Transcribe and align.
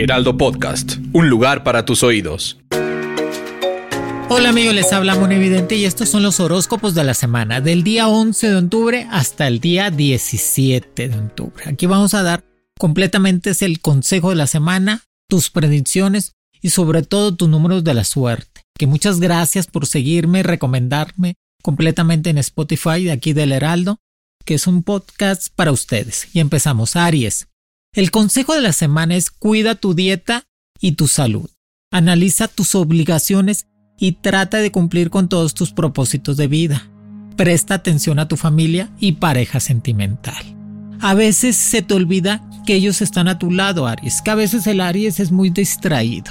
Heraldo 0.00 0.36
Podcast, 0.36 0.98
un 1.12 1.28
lugar 1.28 1.64
para 1.64 1.84
tus 1.84 2.04
oídos. 2.04 2.56
Hola 4.28 4.50
amigos, 4.50 4.72
les 4.72 4.92
habla 4.92 5.14
Evidente 5.14 5.74
y 5.74 5.86
estos 5.86 6.08
son 6.08 6.22
los 6.22 6.38
horóscopos 6.38 6.94
de 6.94 7.02
la 7.02 7.14
semana, 7.14 7.60
del 7.60 7.82
día 7.82 8.06
11 8.06 8.48
de 8.48 8.56
octubre 8.56 9.08
hasta 9.10 9.48
el 9.48 9.58
día 9.58 9.90
17 9.90 11.08
de 11.08 11.18
octubre. 11.18 11.64
Aquí 11.66 11.86
vamos 11.86 12.14
a 12.14 12.22
dar 12.22 12.44
completamente 12.78 13.50
el 13.60 13.80
consejo 13.80 14.30
de 14.30 14.36
la 14.36 14.46
semana, 14.46 15.02
tus 15.28 15.50
predicciones 15.50 16.36
y 16.62 16.70
sobre 16.70 17.02
todo 17.02 17.34
tus 17.34 17.48
números 17.48 17.82
de 17.82 17.94
la 17.94 18.04
suerte. 18.04 18.62
Que 18.78 18.86
muchas 18.86 19.18
gracias 19.18 19.66
por 19.66 19.86
seguirme, 19.86 20.44
recomendarme 20.44 21.34
completamente 21.60 22.30
en 22.30 22.38
Spotify 22.38 23.02
de 23.02 23.10
aquí 23.10 23.32
del 23.32 23.50
Heraldo, 23.50 23.98
que 24.44 24.54
es 24.54 24.68
un 24.68 24.84
podcast 24.84 25.48
para 25.56 25.72
ustedes. 25.72 26.28
Y 26.32 26.38
empezamos, 26.38 26.94
Aries. 26.94 27.48
El 27.98 28.12
consejo 28.12 28.54
de 28.54 28.60
la 28.60 28.72
semana 28.72 29.16
es 29.16 29.28
cuida 29.28 29.74
tu 29.74 29.92
dieta 29.92 30.44
y 30.80 30.92
tu 30.92 31.08
salud. 31.08 31.50
Analiza 31.90 32.46
tus 32.46 32.76
obligaciones 32.76 33.66
y 33.98 34.12
trata 34.12 34.58
de 34.58 34.70
cumplir 34.70 35.10
con 35.10 35.28
todos 35.28 35.52
tus 35.52 35.72
propósitos 35.72 36.36
de 36.36 36.46
vida. 36.46 36.88
Presta 37.36 37.74
atención 37.74 38.20
a 38.20 38.28
tu 38.28 38.36
familia 38.36 38.88
y 39.00 39.14
pareja 39.14 39.58
sentimental. 39.58 40.40
A 41.00 41.14
veces 41.14 41.56
se 41.56 41.82
te 41.82 41.92
olvida 41.92 42.48
que 42.64 42.76
ellos 42.76 43.02
están 43.02 43.26
a 43.26 43.40
tu 43.40 43.50
lado, 43.50 43.88
Aries, 43.88 44.22
que 44.22 44.30
a 44.30 44.36
veces 44.36 44.68
el 44.68 44.80
Aries 44.80 45.18
es 45.18 45.32
muy 45.32 45.50
distraído. 45.50 46.30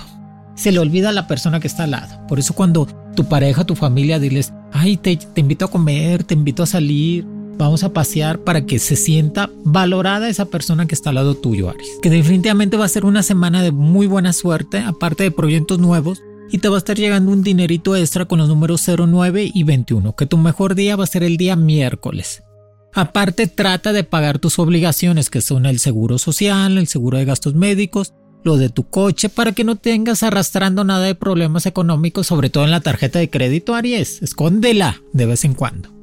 Se 0.55 0.71
le 0.71 0.79
olvida 0.79 1.09
a 1.09 1.11
la 1.11 1.27
persona 1.27 1.59
que 1.59 1.67
está 1.67 1.83
al 1.83 1.91
lado. 1.91 2.25
Por 2.27 2.39
eso 2.39 2.53
cuando 2.53 2.85
tu 3.13 3.25
pareja, 3.25 3.65
tu 3.65 3.75
familia, 3.75 4.19
diles, 4.19 4.53
ay, 4.71 4.95
te, 4.95 5.17
te 5.17 5.41
invito 5.41 5.65
a 5.65 5.71
comer, 5.71 6.23
te 6.23 6.33
invito 6.33 6.63
a 6.63 6.65
salir, 6.65 7.27
vamos 7.57 7.83
a 7.83 7.93
pasear 7.93 8.39
para 8.39 8.65
que 8.65 8.79
se 8.79 8.95
sienta 8.95 9.49
valorada 9.63 10.29
esa 10.29 10.45
persona 10.45 10.85
que 10.85 10.95
está 10.95 11.09
al 11.09 11.15
lado 11.15 11.35
tuyo, 11.35 11.69
Aries. 11.69 11.99
Que 12.01 12.09
definitivamente 12.09 12.77
va 12.77 12.85
a 12.85 12.89
ser 12.89 13.05
una 13.05 13.23
semana 13.23 13.61
de 13.61 13.71
muy 13.71 14.07
buena 14.07 14.33
suerte, 14.33 14.79
aparte 14.79 15.23
de 15.23 15.31
proyectos 15.31 15.79
nuevos, 15.79 16.21
y 16.49 16.59
te 16.59 16.69
va 16.69 16.75
a 16.75 16.77
estar 16.77 16.97
llegando 16.97 17.31
un 17.31 17.43
dinerito 17.43 17.95
extra 17.95 18.25
con 18.25 18.39
los 18.39 18.47
números 18.47 18.87
09 18.87 19.51
y 19.53 19.63
21, 19.63 20.15
que 20.15 20.25
tu 20.25 20.37
mejor 20.37 20.75
día 20.75 20.95
va 20.95 21.03
a 21.03 21.07
ser 21.07 21.23
el 21.23 21.37
día 21.37 21.55
miércoles. 21.55 22.43
Aparte, 22.93 23.47
trata 23.47 23.93
de 23.93 24.03
pagar 24.03 24.39
tus 24.39 24.57
obligaciones, 24.59 25.29
que 25.29 25.41
son 25.41 25.65
el 25.65 25.79
seguro 25.79 26.17
social, 26.17 26.77
el 26.77 26.87
seguro 26.87 27.17
de 27.17 27.25
gastos 27.25 27.53
médicos, 27.53 28.13
lo 28.43 28.57
de 28.57 28.69
tu 28.69 28.89
coche, 28.89 29.29
para 29.29 29.51
que 29.51 29.63
no 29.63 29.75
tengas 29.75 30.23
arrastrando 30.23 30.83
nada 30.83 31.05
de 31.05 31.15
problemas 31.15 31.65
económicos, 31.65 32.27
sobre 32.27 32.49
todo 32.49 32.63
en 32.63 32.71
la 32.71 32.81
tarjeta 32.81 33.19
de 33.19 33.29
crédito, 33.29 33.75
Aries. 33.75 34.21
Escóndela 34.23 35.01
de 35.11 35.25
vez 35.25 35.43
en 35.43 35.53
cuando. 35.53 35.96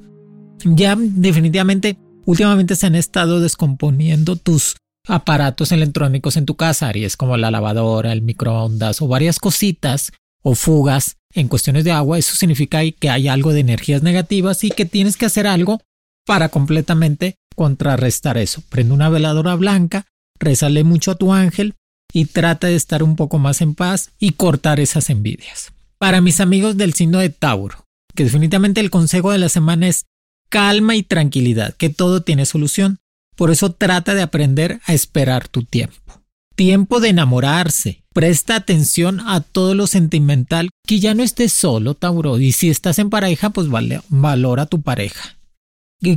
Ya 0.65 0.97
definitivamente, 0.99 1.97
últimamente 2.25 2.77
se 2.77 2.87
han 2.87 2.95
estado 2.95 3.41
descomponiendo 3.41 4.37
tus 4.37 4.77
aparatos 5.07 5.73
electrónicos 5.73 6.37
en 6.37 6.47
tu 6.47 6.57
casa, 6.57 6.89
Aries, 6.89 7.17
como 7.17 7.37
la 7.37 7.51
lavadora, 7.51 8.13
el 8.13 8.23
microondas 8.23 9.03
o 9.03 9.09
varias 9.09 9.39
cositas 9.39 10.13
o 10.43 10.55
fugas 10.55 11.17
en 11.33 11.49
cuestiones 11.49 11.85
de 11.85 11.93
agua. 11.93 12.19
Eso 12.19 12.35
significa 12.37 12.81
que 12.99 13.11
hay 13.11 13.29
algo 13.29 13.53
de 13.53 13.61
energías 13.61 14.03
negativas 14.03 14.65
y 14.65 14.71
que 14.71 14.87
tienes 14.87 15.17
que 15.17 15.27
hacer 15.27 15.47
algo 15.47 15.81
para 16.27 16.49
completamente 16.49 17.37
contrarrestar 17.55 18.39
eso. 18.39 18.63
Prende 18.69 18.95
una 18.95 19.11
veladora 19.11 19.55
blanca, 19.57 20.07
rezale 20.39 20.85
mucho 20.85 21.11
a 21.11 21.17
tu 21.17 21.33
ángel 21.33 21.75
y 22.13 22.27
trata 22.27 22.69
de 22.69 22.77
estar 22.77 23.03
un 23.03 23.17
poco 23.17 23.39
más 23.39 23.61
en 23.61 23.75
paz 23.75 24.11
y 24.19 24.33
cortar 24.33 24.81
esas 24.81 25.11
envidias. 25.11 25.73
Para 25.99 26.21
mis 26.21 26.41
amigos 26.41 26.77
del 26.77 26.95
signo 26.95 27.19
de 27.19 27.29
Tauro, 27.29 27.85
que 28.15 28.25
definitivamente 28.25 28.81
el 28.81 28.91
consejo 28.91 29.33
de 29.33 29.39
la 29.39 29.49
semana 29.49 29.89
es 29.89 30.07
calma 30.49 30.97
y 30.97 31.03
tranquilidad, 31.03 31.75
que 31.75 31.91
todo 31.91 32.23
tiene 32.23 32.47
solución. 32.47 32.99
Por 33.37 33.51
eso 33.51 33.73
trata 33.73 34.15
de 34.15 34.23
aprender 34.23 34.81
a 34.87 34.95
esperar 34.95 35.49
tu 35.49 35.65
tiempo. 35.65 36.23
Tiempo 36.55 37.01
de 37.01 37.09
enamorarse. 37.09 38.05
Presta 38.13 38.55
atención 38.55 39.21
a 39.21 39.41
todo 39.41 39.75
lo 39.75 39.89
sentimental, 39.89 40.71
que 40.87 41.01
ya 41.01 41.15
no 41.15 41.25
estés 41.25 41.53
solo, 41.53 41.95
Tauro. 41.95 42.39
Y 42.39 42.53
si 42.53 42.71
estás 42.71 43.01
en 43.01 43.11
pareja, 43.11 43.51
pues 43.51 43.69
vale, 43.69 44.03
valora 44.09 44.63
a 44.63 44.67
tu 44.67 44.83
pareja 44.83 45.37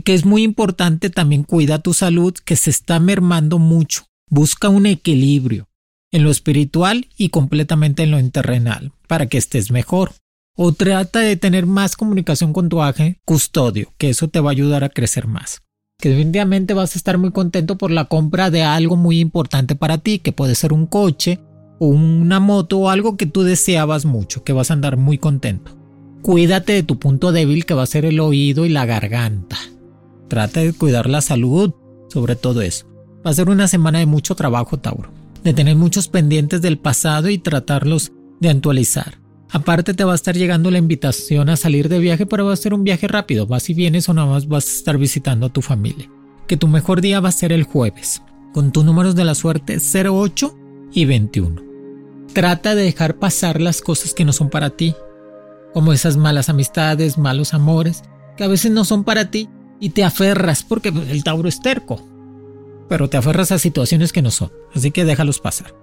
que 0.03 0.13
es 0.13 0.25
muy 0.25 0.43
importante 0.43 1.09
también 1.09 1.43
cuida 1.43 1.79
tu 1.79 1.93
salud 1.93 2.33
que 2.33 2.55
se 2.55 2.69
está 2.69 2.99
mermando 2.99 3.59
mucho. 3.59 4.03
Busca 4.29 4.69
un 4.69 4.85
equilibrio 4.85 5.69
en 6.11 6.23
lo 6.23 6.31
espiritual 6.31 7.07
y 7.17 7.29
completamente 7.29 8.03
en 8.03 8.11
lo 8.11 8.29
terrenal 8.29 8.91
para 9.07 9.27
que 9.27 9.37
estés 9.37 9.71
mejor. 9.71 10.11
O 10.59 10.71
trata 10.71 11.19
de 11.19 11.37
tener 11.37 11.67
más 11.67 11.95
comunicación 11.95 12.51
con 12.51 12.67
tu 12.67 12.81
ángel 12.81 13.19
custodio, 13.25 13.93
que 13.99 14.09
eso 14.09 14.27
te 14.27 14.39
va 14.39 14.49
a 14.49 14.53
ayudar 14.53 14.83
a 14.83 14.89
crecer 14.89 15.27
más. 15.27 15.61
Que 15.99 16.09
definitivamente 16.09 16.73
vas 16.73 16.95
a 16.95 16.97
estar 16.97 17.19
muy 17.19 17.29
contento 17.29 17.77
por 17.77 17.91
la 17.91 18.05
compra 18.05 18.49
de 18.49 18.63
algo 18.63 18.95
muy 18.95 19.19
importante 19.19 19.75
para 19.75 19.99
ti, 19.99 20.17
que 20.17 20.31
puede 20.31 20.55
ser 20.55 20.73
un 20.73 20.87
coche, 20.87 21.39
o 21.77 21.85
una 21.85 22.39
moto 22.39 22.79
o 22.79 22.89
algo 22.89 23.17
que 23.17 23.27
tú 23.27 23.43
deseabas 23.43 24.05
mucho, 24.05 24.43
que 24.43 24.51
vas 24.51 24.71
a 24.71 24.73
andar 24.73 24.97
muy 24.97 25.19
contento. 25.19 25.77
Cuídate 26.23 26.73
de 26.73 26.81
tu 26.81 26.97
punto 26.97 27.31
débil 27.31 27.67
que 27.67 27.75
va 27.75 27.83
a 27.83 27.85
ser 27.85 28.03
el 28.05 28.19
oído 28.19 28.65
y 28.65 28.69
la 28.69 28.87
garganta. 28.87 29.57
Trata 30.27 30.61
de 30.61 30.73
cuidar 30.73 31.07
la 31.07 31.21
salud, 31.21 31.75
sobre 32.09 32.35
todo 32.35 32.63
eso. 32.63 32.87
Va 33.23 33.29
a 33.29 33.35
ser 33.35 33.51
una 33.51 33.67
semana 33.67 33.99
de 33.99 34.07
mucho 34.07 34.33
trabajo, 34.33 34.79
Tauro. 34.79 35.11
De 35.43 35.53
tener 35.53 35.75
muchos 35.75 36.07
pendientes 36.07 36.63
del 36.63 36.79
pasado 36.79 37.29
y 37.29 37.37
tratarlos 37.37 38.11
de 38.39 38.49
actualizar. 38.49 39.19
Aparte 39.57 39.95
te 39.95 40.03
va 40.03 40.11
a 40.11 40.15
estar 40.15 40.37
llegando 40.37 40.69
la 40.69 40.77
invitación 40.77 41.49
a 41.49 41.57
salir 41.57 41.89
de 41.89 41.97
viaje, 41.97 42.27
pero 42.27 42.45
va 42.45 42.53
a 42.53 42.57
ser 42.57 42.75
un 42.75 42.83
viaje 42.83 43.07
rápido. 43.07 43.47
Vas 43.47 43.71
y 43.71 43.73
vienes 43.73 44.07
o 44.07 44.13
nada 44.13 44.27
más 44.27 44.47
vas 44.47 44.67
a 44.67 44.71
estar 44.71 44.99
visitando 44.99 45.47
a 45.47 45.49
tu 45.49 45.63
familia. 45.63 46.11
Que 46.45 46.57
tu 46.57 46.67
mejor 46.67 47.01
día 47.01 47.21
va 47.21 47.29
a 47.29 47.31
ser 47.31 47.51
el 47.51 47.63
jueves, 47.63 48.21
con 48.53 48.71
tus 48.71 48.85
números 48.85 49.15
de 49.15 49.25
la 49.25 49.33
suerte 49.33 49.79
08 49.79 50.55
y 50.93 51.05
21. 51.05 51.63
Trata 52.33 52.75
de 52.75 52.83
dejar 52.83 53.17
pasar 53.17 53.59
las 53.59 53.81
cosas 53.81 54.13
que 54.13 54.25
no 54.25 54.31
son 54.31 54.51
para 54.51 54.69
ti, 54.69 54.93
como 55.73 55.91
esas 55.91 56.17
malas 56.17 56.49
amistades, 56.49 57.17
malos 57.17 57.55
amores, 57.55 58.03
que 58.37 58.43
a 58.43 58.47
veces 58.47 58.69
no 58.69 58.85
son 58.85 59.03
para 59.03 59.31
ti 59.31 59.49
y 59.79 59.89
te 59.89 60.03
aferras 60.03 60.61
porque 60.61 60.89
el 60.89 61.23
Tauro 61.23 61.49
es 61.49 61.61
terco. 61.61 62.07
Pero 62.89 63.09
te 63.09 63.17
aferras 63.17 63.51
a 63.51 63.57
situaciones 63.57 64.13
que 64.13 64.21
no 64.21 64.29
son, 64.29 64.51
así 64.75 64.91
que 64.91 65.03
déjalos 65.03 65.39
pasar. 65.39 65.73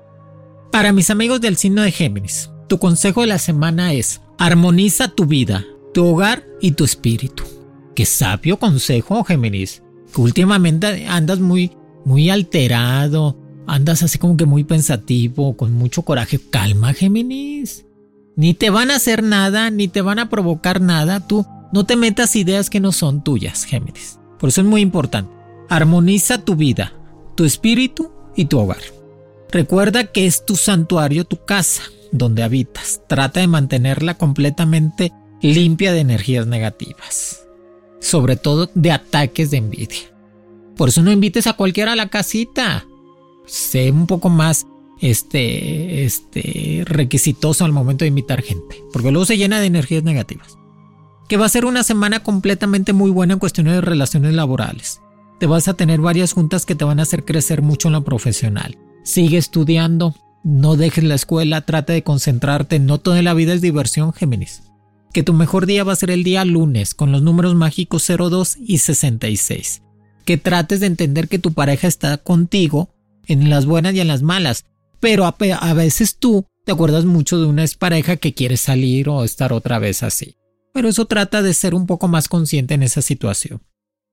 Para 0.70 0.92
mis 0.92 1.10
amigos 1.10 1.40
del 1.40 1.56
signo 1.56 1.82
de 1.82 1.90
Géminis, 1.90 2.50
tu 2.68 2.78
consejo 2.78 3.20
de 3.20 3.26
la 3.28 3.38
semana 3.38 3.92
es 3.92 4.20
armoniza 4.38 5.08
tu 5.08 5.26
vida, 5.26 5.64
tu 5.92 6.06
hogar 6.06 6.44
y 6.60 6.72
tu 6.72 6.84
espíritu. 6.84 7.44
Qué 7.94 8.04
sabio 8.04 8.58
consejo, 8.58 9.22
Géminis. 9.24 9.82
Que 10.14 10.20
últimamente 10.20 11.06
andas 11.06 11.40
muy, 11.40 11.72
muy 12.04 12.30
alterado, 12.30 13.36
andas 13.66 14.02
así 14.02 14.18
como 14.18 14.36
que 14.36 14.46
muy 14.46 14.64
pensativo, 14.64 15.56
con 15.56 15.72
mucho 15.72 16.02
coraje. 16.02 16.40
Calma, 16.50 16.92
Géminis. 16.92 17.84
Ni 18.36 18.54
te 18.54 18.70
van 18.70 18.90
a 18.90 18.96
hacer 18.96 19.22
nada, 19.22 19.70
ni 19.70 19.88
te 19.88 20.02
van 20.02 20.18
a 20.18 20.28
provocar 20.28 20.80
nada. 20.80 21.26
Tú 21.26 21.46
no 21.72 21.84
te 21.84 21.96
metas 21.96 22.34
ideas 22.36 22.70
que 22.70 22.80
no 22.80 22.92
son 22.92 23.22
tuyas, 23.22 23.64
Géminis. 23.64 24.18
Por 24.38 24.48
eso 24.48 24.60
es 24.60 24.66
muy 24.66 24.80
importante. 24.80 25.32
Armoniza 25.68 26.38
tu 26.38 26.56
vida, 26.56 26.92
tu 27.36 27.44
espíritu 27.44 28.12
y 28.36 28.46
tu 28.46 28.58
hogar. 28.58 28.82
Recuerda 29.50 30.04
que 30.04 30.26
es 30.26 30.44
tu 30.44 30.56
santuario, 30.56 31.24
tu 31.24 31.44
casa, 31.44 31.82
donde 32.14 32.42
habitas. 32.42 33.02
Trata 33.08 33.40
de 33.40 33.46
mantenerla 33.46 34.14
completamente 34.14 35.12
limpia 35.42 35.92
de 35.92 36.00
energías 36.00 36.46
negativas. 36.46 37.46
Sobre 38.00 38.36
todo 38.36 38.70
de 38.74 38.92
ataques 38.92 39.50
de 39.50 39.58
envidia. 39.58 40.14
Por 40.76 40.88
eso 40.88 41.02
no 41.02 41.12
invites 41.12 41.46
a 41.46 41.54
cualquiera 41.54 41.92
a 41.92 41.96
la 41.96 42.08
casita. 42.08 42.86
Sé 43.46 43.90
un 43.90 44.06
poco 44.06 44.28
más 44.28 44.66
este, 45.00 46.04
este, 46.04 46.82
requisitoso 46.86 47.64
al 47.64 47.72
momento 47.72 48.04
de 48.04 48.08
invitar 48.08 48.42
gente. 48.42 48.82
Porque 48.92 49.10
luego 49.10 49.26
se 49.26 49.36
llena 49.36 49.60
de 49.60 49.66
energías 49.66 50.02
negativas 50.02 50.56
que 51.28 51.36
va 51.36 51.46
a 51.46 51.50
ser 51.50 51.64
una 51.64 51.82
semana 51.82 52.22
completamente 52.22 52.92
muy 52.92 53.10
buena 53.10 53.34
en 53.34 53.38
cuestiones 53.38 53.74
de 53.74 53.80
relaciones 53.80 54.34
laborales. 54.34 55.00
Te 55.38 55.46
vas 55.46 55.68
a 55.68 55.74
tener 55.74 56.00
varias 56.00 56.32
juntas 56.32 56.66
que 56.66 56.74
te 56.74 56.84
van 56.84 57.00
a 57.00 57.04
hacer 57.04 57.24
crecer 57.24 57.62
mucho 57.62 57.88
en 57.88 57.94
lo 57.94 58.04
profesional. 58.04 58.78
Sigue 59.02 59.38
estudiando, 59.38 60.14
no 60.44 60.76
dejes 60.76 61.02
la 61.02 61.14
escuela, 61.14 61.62
trata 61.62 61.94
de 61.94 62.04
concentrarte, 62.04 62.78
no 62.78 62.98
toda 62.98 63.22
la 63.22 63.34
vida 63.34 63.54
es 63.54 63.62
diversión, 63.62 64.12
Géminis. 64.12 64.62
Que 65.12 65.22
tu 65.22 65.32
mejor 65.32 65.66
día 65.66 65.84
va 65.84 65.94
a 65.94 65.96
ser 65.96 66.10
el 66.10 66.22
día 66.22 66.44
lunes 66.44 66.94
con 66.94 67.10
los 67.10 67.22
números 67.22 67.54
mágicos 67.54 68.06
02 68.06 68.58
y 68.60 68.78
66. 68.78 69.80
que 70.24 70.38
trates 70.38 70.80
de 70.80 70.86
entender 70.86 71.28
que 71.28 71.38
tu 71.38 71.52
pareja 71.52 71.86
está 71.86 72.16
contigo 72.16 72.94
en 73.26 73.50
las 73.50 73.66
buenas 73.66 73.94
y 73.94 74.00
en 74.00 74.08
las 74.08 74.22
malas, 74.22 74.64
pero 75.00 75.26
a, 75.26 75.74
veces 75.74 76.16
tú 76.16 76.46
te 76.64 76.72
acuerdas 76.72 77.04
mucho 77.04 77.38
de 77.38 77.44
una 77.44 77.64
pareja 77.78 78.16
que 78.16 78.32
quiere 78.32 78.56
salir 78.56 79.10
o 79.10 79.22
estar 79.22 79.52
otra 79.52 79.78
vez 79.78 80.02
así. 80.02 80.36
Pero 80.72 80.88
eso 80.88 81.04
trata 81.04 81.42
de 81.42 81.52
ser 81.52 81.74
un 81.74 81.86
poco 81.86 82.08
más 82.08 82.28
consciente 82.28 82.72
en 82.72 82.82
esa 82.82 83.02
situación. 83.02 83.62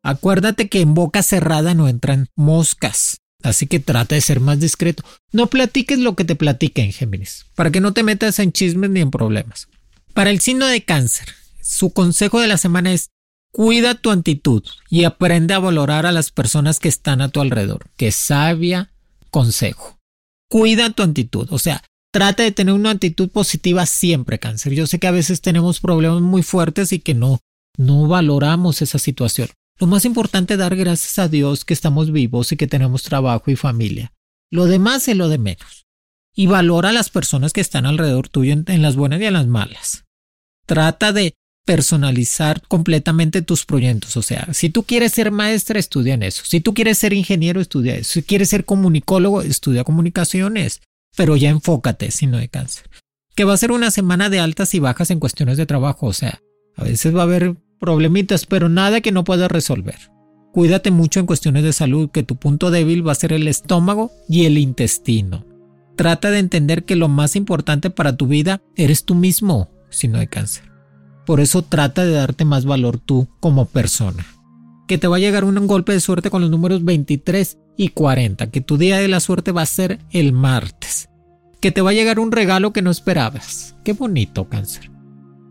Acuérdate 0.04 0.68
que 0.68 0.81
en 0.81 0.94
boca 0.94 1.24
cerrada 1.24 1.74
no 1.74 1.88
entran 1.88 2.27
moscas. 2.36 3.20
Así 3.43 3.67
que 3.67 3.79
trata 3.79 4.15
de 4.15 4.21
ser 4.21 4.39
más 4.39 4.59
discreto. 4.59 5.03
No 5.31 5.47
platiques 5.47 5.99
lo 5.99 6.15
que 6.15 6.25
te 6.25 6.35
platiquen, 6.35 6.91
Géminis, 6.91 7.45
para 7.55 7.71
que 7.71 7.81
no 7.81 7.93
te 7.93 8.03
metas 8.03 8.39
en 8.39 8.51
chismes 8.51 8.89
ni 8.89 9.01
en 9.01 9.11
problemas. 9.11 9.67
Para 10.13 10.29
el 10.29 10.39
signo 10.39 10.67
de 10.67 10.83
cáncer, 10.83 11.29
su 11.61 11.91
consejo 11.91 12.39
de 12.39 12.47
la 12.47 12.57
semana 12.57 12.91
es 12.91 13.09
cuida 13.51 13.95
tu 13.95 14.11
actitud 14.11 14.63
y 14.89 15.03
aprende 15.03 15.53
a 15.53 15.59
valorar 15.59 16.05
a 16.05 16.11
las 16.11 16.31
personas 16.31 16.79
que 16.79 16.89
están 16.89 17.21
a 17.21 17.29
tu 17.29 17.41
alrededor. 17.41 17.89
Que 17.97 18.11
sabia 18.11 18.91
consejo. 19.29 19.97
Cuida 20.49 20.89
tu 20.89 21.01
actitud, 21.01 21.47
o 21.51 21.59
sea, 21.59 21.81
trata 22.11 22.43
de 22.43 22.51
tener 22.51 22.73
una 22.73 22.91
actitud 22.91 23.29
positiva 23.29 23.85
siempre, 23.85 24.38
cáncer. 24.38 24.73
Yo 24.73 24.85
sé 24.85 24.99
que 24.99 25.07
a 25.07 25.11
veces 25.11 25.41
tenemos 25.41 25.79
problemas 25.79 26.21
muy 26.21 26.43
fuertes 26.43 26.91
y 26.91 26.99
que 26.99 27.13
no, 27.13 27.39
no 27.77 28.07
valoramos 28.07 28.81
esa 28.81 28.99
situación. 28.99 29.49
Lo 29.81 29.88
más 29.88 30.06
importante 30.06 30.54
es 30.54 30.60
dar 30.60 30.75
gracias 30.75 31.18
a 31.18 31.28
Dios 31.28 31.66
que 31.66 31.74
estamos 31.74 32.12
vivos 32.12 32.51
y 32.51 32.56
que 32.56 32.68
tenemos 32.68 33.01
trabajo 33.01 33.50
y 33.50 33.56
familia. 33.56 34.13
Lo 34.51 34.66
demás 34.66 35.07
es 35.07 35.18
lo 35.18 35.28
de 35.28 35.39
menos. 35.39 35.88
Y 36.36 36.45
valora 36.45 36.89
a 36.89 36.94
las 36.94 37.10
personas 37.10 37.51
que 37.51 37.62
están 37.62 37.88
alrededor 37.88 38.30
tuyo 38.30 38.54
en, 38.54 38.81
las 38.83 38.95
buenas 38.95 39.19
y 39.22 39.25
en 39.25 39.33
las 39.33 39.48
malas. 39.48 40.06
Trata 40.68 41.13
de 41.13 41.33
personalizar 41.66 42.62
completamente 42.68 43.42
tus 43.42 43.66
proyectos. 43.66 44.18
O 44.18 44.22
sea, 44.22 44.54
si 44.54 44.69
tú 44.69 44.83
quieres 44.83 45.13
ser 45.13 45.31
maestra, 45.31 45.80
estudia 45.80 46.13
en 46.13 46.22
eso. 46.22 46.44
Si 46.45 46.62
tú 46.62 46.75
quieres 46.75 47.00
ser 47.00 47.13
ingeniero, 47.13 47.60
estudia 47.60 47.95
eso. 47.95 48.13
Si 48.13 48.22
quieres 48.22 48.50
ser 48.50 48.66
comunicólogo, 48.66 49.42
estudia 49.42 49.84
comunicaciones. 49.84 50.81
Pero 51.18 51.38
ya 51.38 51.50
enfócate, 51.50 52.12
si 52.12 52.27
no 52.27 52.38
de 52.38 52.50
cáncer. 52.50 52.88
Que 53.34 53.45
va 53.45 53.56
a 53.56 53.57
ser 53.57 53.72
una 53.72 53.89
semana 53.89 54.30
de 54.30 54.42
altas 54.42 54.75
y 54.75 54.80
bajas 54.80 55.10
en 55.10 55.19
cuestiones 55.19 55.57
de 55.57 55.66
trabajo. 55.66 56.06
O 56.06 56.13
sea, 56.13 56.39
a 56.75 56.84
veces 56.84 57.16
va 57.16 57.22
a 57.22 57.24
haber 57.24 57.56
problemitas, 57.81 58.45
pero 58.45 58.69
nada 58.69 59.01
que 59.01 59.12
no 59.12 59.25
puedas 59.25 59.51
resolver. 59.51 60.12
Cuídate 60.54 60.92
mucho 60.92 61.19
en 61.19 61.25
cuestiones 61.25 61.63
de 61.63 61.74
salud, 61.74 62.10
que 62.12 62.24
tu 62.24 62.38
punto 62.38 62.72
débil 62.72 63.06
va 63.06 63.12
a 63.12 63.16
ser 63.16 63.33
el 63.33 63.48
estómago 63.48 64.12
y 64.30 64.45
el 64.45 64.57
intestino. 64.57 65.45
Trata 65.98 66.30
de 66.30 66.39
entender 66.39 66.86
que 66.86 66.95
lo 66.95 67.10
más 67.10 67.36
importante 67.36 67.89
para 67.89 68.16
tu 68.16 68.28
vida 68.28 68.62
eres 68.75 69.04
tú 69.04 69.16
mismo, 69.16 69.69
si 69.89 70.07
no 70.07 70.19
hay 70.19 70.28
cáncer. 70.28 70.72
Por 71.25 71.39
eso 71.39 71.63
trata 71.63 72.06
de 72.06 72.12
darte 72.12 72.45
más 72.45 72.66
valor 72.66 73.00
tú 73.00 73.28
como 73.39 73.66
persona. 73.66 74.25
Que 74.88 74.98
te 74.98 75.07
va 75.07 75.18
a 75.18 75.19
llegar 75.19 75.44
un 75.44 75.68
golpe 75.68 75.94
de 75.94 76.00
suerte 76.00 76.30
con 76.30 76.42
los 76.42 76.51
números 76.51 76.84
23 76.84 77.57
y 77.77 77.89
40, 77.89 78.51
que 78.51 78.62
tu 78.62 78.77
día 78.77 78.98
de 78.98 79.07
la 79.07 79.19
suerte 79.22 79.51
va 79.51 79.62
a 79.62 79.66
ser 79.66 80.00
el 80.12 80.34
martes. 80.34 81.10
Que 81.62 81.72
te 81.72 81.81
va 81.81 81.92
a 81.92 81.94
llegar 81.94 82.19
un 82.19 82.31
regalo 82.31 82.74
que 82.74 82.81
no 82.81 82.92
esperabas. 82.92 83.75
Qué 83.84 83.94
bonito, 83.94 84.50
cáncer. 84.50 84.92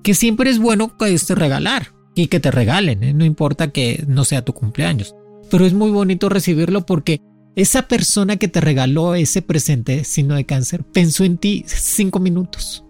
Que 0.03 0.15
siempre 0.15 0.51
es 0.51 0.59
bueno 0.59 0.97
que 0.97 1.13
este 1.15 1.35
regalar 1.35 2.00
que 2.27 2.41
te 2.41 2.51
regalen, 2.51 3.03
¿eh? 3.05 3.15
no 3.15 3.25
importa 3.25 3.71
que 3.71 4.05
no 4.07 4.25
sea 4.25 4.45
tu 4.45 4.53
cumpleaños. 4.53 5.15
Pero 5.51 5.67
es 5.67 5.73
muy 5.73 5.91
bonito 5.91 6.29
recibirlo 6.29 6.87
porque 6.87 7.21
esa 7.57 7.89
persona 7.89 8.37
que 8.37 8.49
te 8.49 8.61
regaló 8.61 9.15
ese 9.15 9.43
presente 9.43 10.05
signo 10.05 10.37
de 10.37 10.47
cáncer 10.47 10.85
pensó 10.85 11.25
en 11.25 11.39
ti 11.39 11.65
cinco 11.67 12.21
minutos. 12.21 12.85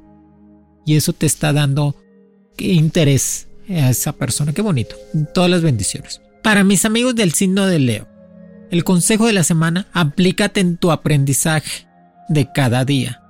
Y 0.85 0.97
eso 0.97 1.13
te 1.13 1.27
está 1.27 1.53
dando 1.53 1.97
interés 2.59 3.49
a 3.69 3.91
esa 3.91 4.13
persona. 4.13 4.53
Qué 4.53 4.63
bonito. 4.63 4.97
Todas 5.35 5.51
las 5.51 5.63
bendiciones. 5.63 6.21
Para 6.43 6.65
mis 6.65 6.85
amigos 6.85 7.15
del 7.15 7.33
signo 7.33 7.67
de 7.67 7.79
Leo, 7.79 8.09
el 8.71 8.85
consejo 8.85 9.27
de 9.27 9.33
la 9.33 9.45
semana, 9.45 9.89
aplícate 9.93 10.61
en 10.61 10.77
tu 10.77 10.91
aprendizaje 10.91 11.87
de 12.29 12.49
cada 12.53 12.85
día. 12.85 13.23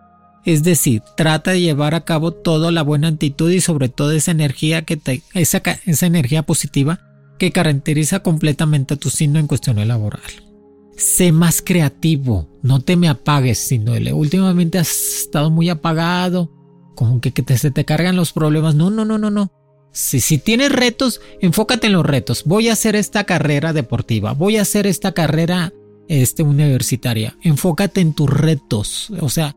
Es 0.45 0.63
decir, 0.63 1.03
trata 1.17 1.53
de 1.53 1.61
llevar 1.61 1.95
a 1.95 2.05
cabo 2.05 2.33
toda 2.33 2.71
la 2.71 2.83
buena 2.83 3.09
actitud 3.09 3.51
y 3.51 3.61
sobre 3.61 3.89
todo 3.89 4.13
esa 4.13 4.31
energía 4.31 4.83
que 4.83 5.01
esa, 5.35 5.63
esa 5.85 6.07
energía 6.07 6.43
positiva 6.43 7.01
que 7.39 7.53
caracteriza 7.53 8.21
completamente 8.21 8.95
a 8.95 8.97
tu 8.97 9.11
signo 9.11 9.39
en 9.39 9.47
cuestión 9.47 9.77
laboral. 9.87 10.21
Sé 10.97 11.33
más 11.33 11.63
creativo, 11.63 12.49
no 12.63 12.81
te 12.81 12.97
me 12.97 13.09
apagues, 13.09 13.59
sino 13.59 13.93
últimamente 14.15 14.79
has 14.79 14.91
estado 15.23 15.51
muy 15.51 15.71
apagado, 15.71 16.53
como 16.95 17.21
que, 17.21 17.31
te, 17.31 17.57
se 17.57 17.71
te 17.71 17.87
cargan 17.87 18.17
los 18.17 18.33
problemas. 18.33 18.75
No, 18.75 18.91
no, 18.91 19.07
no, 19.07 19.17
no, 19.17 19.31
no. 19.31 19.51
Si, 19.93 20.21
si 20.21 20.37
tienes 20.37 20.71
retos, 20.71 21.23
enfócate 21.41 21.87
en 21.87 21.95
los 21.95 22.05
retos. 22.05 22.45
Voy 22.45 22.69
a 22.69 22.75
hacer 22.75 22.95
esta 22.95 23.25
carrera 23.25 23.73
deportiva, 23.73 24.35
voy 24.35 24.59
a 24.59 24.63
hacer 24.63 24.87
esta 24.87 25.13
carrera 25.13 25.73
este, 26.09 26.43
universitaria. 26.43 27.39
Enfócate 27.43 28.03
en 28.03 28.13
tus 28.13 28.29
retos. 28.29 29.11
O 29.21 29.31
sea, 29.31 29.57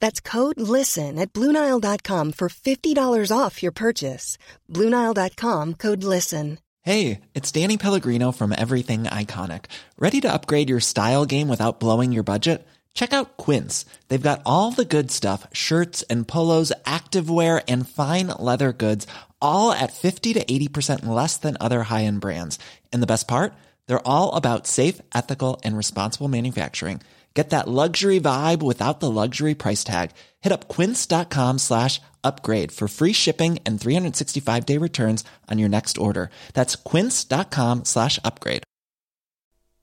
That's 0.00 0.20
code 0.20 0.60
LISTEN 0.60 1.18
at 1.18 1.32
Bluenile.com 1.32 2.32
for 2.32 2.48
$50 2.48 3.32
off 3.36 3.62
your 3.62 3.72
purchase. 3.72 4.38
Bluenile.com 4.70 5.74
code 5.74 6.04
LISTEN. 6.04 6.58
Hey, 6.82 7.22
it's 7.34 7.50
Danny 7.50 7.76
Pellegrino 7.76 8.30
from 8.30 8.54
Everything 8.56 9.04
Iconic. 9.04 9.64
Ready 9.98 10.20
to 10.20 10.32
upgrade 10.32 10.70
your 10.70 10.78
style 10.78 11.26
game 11.26 11.48
without 11.48 11.80
blowing 11.80 12.12
your 12.12 12.22
budget? 12.22 12.64
Check 12.94 13.12
out 13.12 13.36
Quince. 13.36 13.84
They've 14.06 14.22
got 14.22 14.40
all 14.46 14.70
the 14.70 14.84
good 14.84 15.10
stuff 15.10 15.48
shirts 15.52 16.02
and 16.08 16.28
polos, 16.28 16.72
activewear, 16.84 17.62
and 17.66 17.88
fine 17.88 18.28
leather 18.38 18.72
goods, 18.72 19.06
all 19.42 19.72
at 19.72 19.92
50 19.92 20.34
to 20.34 20.44
80% 20.44 21.06
less 21.06 21.36
than 21.38 21.56
other 21.60 21.82
high 21.82 22.04
end 22.04 22.20
brands. 22.20 22.58
And 22.92 23.02
the 23.02 23.12
best 23.14 23.26
part? 23.26 23.52
They're 23.86 24.06
all 24.06 24.34
about 24.34 24.66
safe, 24.66 25.00
ethical, 25.14 25.60
and 25.64 25.76
responsible 25.76 26.28
manufacturing. 26.28 27.00
Get 27.36 27.50
that 27.50 27.68
luxury 27.68 28.18
vibe 28.18 28.62
without 28.62 29.00
the 29.00 29.10
luxury 29.10 29.54
price 29.54 29.84
tag. 29.84 30.12
Hit 30.40 30.52
up 30.54 30.68
quince.com 30.68 31.58
slash 31.58 32.00
upgrade 32.24 32.72
for 32.72 32.88
free 32.88 33.12
shipping 33.12 33.58
and 33.66 33.78
365 33.78 34.64
day 34.64 34.78
returns 34.78 35.22
on 35.50 35.58
your 35.58 35.68
next 35.68 35.98
order. 35.98 36.30
That's 36.54 36.76
quince.com 36.76 37.84
slash 37.84 38.18
upgrade. 38.24 38.62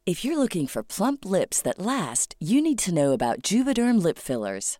If 0.05 0.25
you're 0.25 0.38
looking 0.38 0.67
for 0.67 0.83
plump 0.83 1.25
lips 1.25 1.62
that 1.62 1.79
last, 1.79 2.36
you 2.39 2.60
need 2.60 2.79
to 2.79 2.93
know 2.93 3.13
about 3.13 3.43
Juvederm 3.43 4.03
lip 4.03 4.17
fillers. 4.17 4.79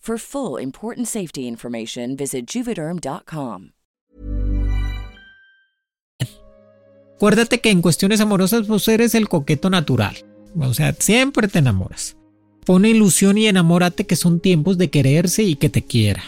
For 0.01 0.17
full 0.17 0.59
important 0.59 1.07
safety 1.07 1.47
information, 1.47 2.17
visit 2.17 2.47
juvederm.com. 2.47 3.73
Acuérdate 7.17 7.61
que 7.61 7.69
en 7.69 7.83
cuestiones 7.83 8.19
amorosas 8.19 8.67
vos 8.67 8.87
eres 8.87 9.13
el 9.13 9.29
coqueto 9.29 9.69
natural. 9.69 10.15
O 10.59 10.73
sea, 10.73 10.93
siempre 10.93 11.47
te 11.47 11.59
enamoras. 11.59 12.17
Pone 12.65 12.89
ilusión 12.89 13.37
y 13.37 13.45
enamórate 13.45 14.07
que 14.07 14.15
son 14.15 14.39
tiempos 14.39 14.79
de 14.79 14.89
quererse 14.89 15.43
y 15.43 15.55
que 15.55 15.69
te 15.69 15.83
quiera. 15.83 16.23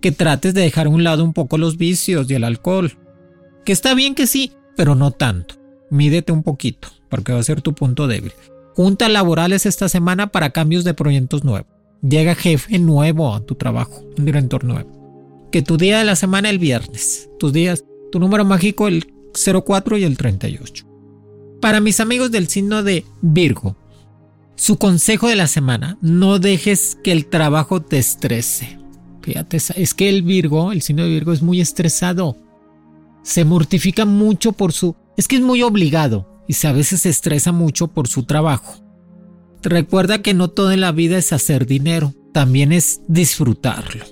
Que 0.00 0.10
trates 0.10 0.54
de 0.54 0.62
dejar 0.62 0.86
a 0.86 0.90
un 0.90 1.04
lado 1.04 1.22
un 1.22 1.34
poco 1.34 1.58
los 1.58 1.76
vicios 1.76 2.30
y 2.30 2.34
el 2.34 2.44
alcohol. 2.44 2.96
Que 3.66 3.72
está 3.72 3.92
bien 3.92 4.14
que 4.14 4.26
sí, 4.26 4.52
pero 4.74 4.94
no 4.94 5.10
tanto. 5.10 5.56
Mídete 5.90 6.32
un 6.32 6.42
poquito, 6.42 6.88
porque 7.10 7.34
va 7.34 7.40
a 7.40 7.42
ser 7.42 7.60
tu 7.60 7.74
punto 7.74 8.06
débil. 8.06 8.32
Juntas 8.74 9.10
laborales 9.10 9.66
esta 9.66 9.90
semana 9.90 10.28
para 10.28 10.48
cambios 10.48 10.82
de 10.84 10.94
proyectos 10.94 11.44
nuevos. 11.44 11.75
Llega 12.02 12.34
jefe 12.34 12.78
nuevo 12.78 13.34
a 13.34 13.44
tu 13.44 13.54
trabajo, 13.54 14.04
un 14.16 14.24
director 14.24 14.64
nuevo. 14.64 15.48
Que 15.50 15.62
tu 15.62 15.76
día 15.76 15.98
de 15.98 16.04
la 16.04 16.16
semana 16.16 16.50
el 16.50 16.58
viernes. 16.58 17.30
Tus 17.38 17.52
días, 17.52 17.84
tu 18.12 18.20
número 18.20 18.44
mágico 18.44 18.88
el 18.88 19.12
04 19.32 19.98
y 19.98 20.04
el 20.04 20.16
38. 20.16 20.86
Para 21.60 21.80
mis 21.80 22.00
amigos 22.00 22.30
del 22.30 22.48
signo 22.48 22.82
de 22.82 23.04
Virgo, 23.22 23.76
su 24.56 24.78
consejo 24.78 25.28
de 25.28 25.36
la 25.36 25.46
semana, 25.46 25.98
no 26.00 26.38
dejes 26.38 26.96
que 27.02 27.12
el 27.12 27.26
trabajo 27.26 27.82
te 27.82 27.98
estrese. 27.98 28.78
Es 29.74 29.94
que 29.94 30.08
el 30.08 30.22
Virgo, 30.22 30.72
el 30.72 30.82
signo 30.82 31.02
de 31.02 31.10
Virgo 31.10 31.32
es 31.32 31.42
muy 31.42 31.60
estresado. 31.60 32.36
Se 33.22 33.44
mortifica 33.44 34.04
mucho 34.04 34.52
por 34.52 34.72
su... 34.72 34.94
Es 35.16 35.26
que 35.28 35.36
es 35.36 35.42
muy 35.42 35.62
obligado 35.62 36.42
y 36.46 36.66
a 36.66 36.72
veces 36.72 37.02
se 37.02 37.08
estresa 37.08 37.52
mucho 37.52 37.88
por 37.88 38.06
su 38.08 38.22
trabajo. 38.22 38.85
Recuerda 39.66 40.22
que 40.22 40.32
no 40.32 40.46
todo 40.46 40.70
en 40.70 40.80
la 40.80 40.92
vida 40.92 41.18
es 41.18 41.32
hacer 41.32 41.66
dinero, 41.66 42.14
también 42.32 42.70
es 42.70 43.00
disfrutarlo. 43.08 44.04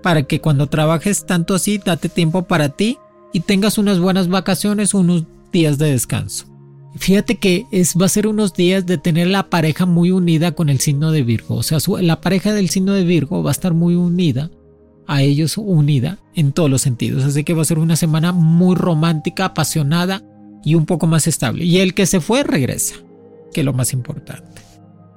Para 0.00 0.22
que 0.22 0.40
cuando 0.40 0.68
trabajes 0.68 1.26
tanto 1.26 1.56
así, 1.56 1.78
date 1.84 2.08
tiempo 2.08 2.44
para 2.44 2.68
ti 2.68 2.96
y 3.32 3.40
tengas 3.40 3.78
unas 3.78 3.98
buenas 3.98 4.28
vacaciones, 4.28 4.94
unos 4.94 5.24
días 5.52 5.78
de 5.78 5.90
descanso. 5.90 6.46
Fíjate 6.94 7.34
que 7.34 7.66
es, 7.72 7.96
va 8.00 8.06
a 8.06 8.10
ser 8.10 8.28
unos 8.28 8.54
días 8.54 8.86
de 8.86 8.96
tener 8.96 9.26
la 9.26 9.50
pareja 9.50 9.86
muy 9.86 10.12
unida 10.12 10.52
con 10.52 10.68
el 10.68 10.78
signo 10.78 11.10
de 11.10 11.24
Virgo. 11.24 11.56
O 11.56 11.64
sea, 11.64 11.78
la 12.00 12.20
pareja 12.20 12.54
del 12.54 12.70
signo 12.70 12.92
de 12.92 13.02
Virgo 13.02 13.42
va 13.42 13.50
a 13.50 13.58
estar 13.58 13.74
muy 13.74 13.96
unida, 13.96 14.52
a 15.08 15.20
ellos 15.20 15.58
unida 15.58 16.20
en 16.36 16.52
todos 16.52 16.70
los 16.70 16.82
sentidos. 16.82 17.24
Así 17.24 17.42
que 17.42 17.54
va 17.54 17.62
a 17.62 17.64
ser 17.64 17.80
una 17.80 17.96
semana 17.96 18.30
muy 18.30 18.76
romántica, 18.76 19.46
apasionada 19.46 20.22
y 20.64 20.76
un 20.76 20.86
poco 20.86 21.08
más 21.08 21.26
estable. 21.26 21.64
Y 21.64 21.78
el 21.78 21.92
que 21.92 22.06
se 22.06 22.20
fue 22.20 22.44
regresa, 22.44 22.94
que 23.52 23.62
es 23.62 23.64
lo 23.64 23.72
más 23.72 23.92
importante. 23.92 24.65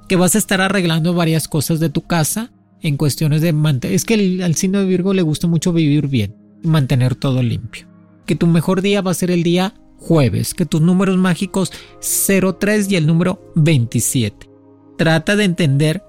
Que 0.09 0.17
vas 0.17 0.35
a 0.35 0.39
estar 0.39 0.59
arreglando 0.59 1.13
varias 1.13 1.47
cosas 1.47 1.79
de 1.79 1.89
tu 1.89 2.01
casa 2.01 2.51
en 2.81 2.97
cuestiones 2.97 3.41
de 3.41 3.53
mantener. 3.53 3.95
Es 3.95 4.03
que 4.03 4.41
al 4.43 4.55
signo 4.55 4.79
de 4.79 4.85
Virgo 4.85 5.13
le 5.13 5.21
gusta 5.21 5.47
mucho 5.47 5.71
vivir 5.71 6.07
bien 6.07 6.35
y 6.63 6.67
mantener 6.67 7.15
todo 7.15 7.41
limpio. 7.41 7.87
Que 8.25 8.35
tu 8.35 8.47
mejor 8.47 8.81
día 8.81 9.01
va 9.01 9.11
a 9.11 9.13
ser 9.13 9.31
el 9.31 9.43
día 9.43 9.75
jueves, 9.97 10.53
que 10.53 10.65
tus 10.65 10.81
números 10.81 11.17
mágicos 11.17 11.71
03 12.01 12.91
y 12.91 12.95
el 12.95 13.05
número 13.05 13.53
27. 13.55 14.49
Trata 14.97 15.35
de 15.35 15.43
entender 15.43 16.03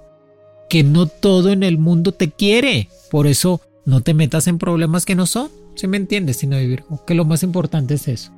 que 0.68 0.82
no 0.82 1.06
todo 1.06 1.50
en 1.50 1.62
el 1.62 1.78
mundo 1.78 2.12
te 2.12 2.30
quiere, 2.30 2.88
por 3.10 3.26
eso 3.26 3.60
no 3.84 4.00
te 4.00 4.14
metas 4.14 4.46
en 4.46 4.58
problemas 4.58 5.04
que 5.04 5.14
no 5.14 5.26
son. 5.26 5.50
Si 5.74 5.86
me 5.86 5.96
entiendes, 5.96 6.38
signo 6.38 6.56
de 6.56 6.66
Virgo? 6.66 7.04
Que 7.06 7.14
lo 7.14 7.24
más 7.24 7.42
importante 7.42 7.94
es 7.94 8.08
eso. 8.08 8.32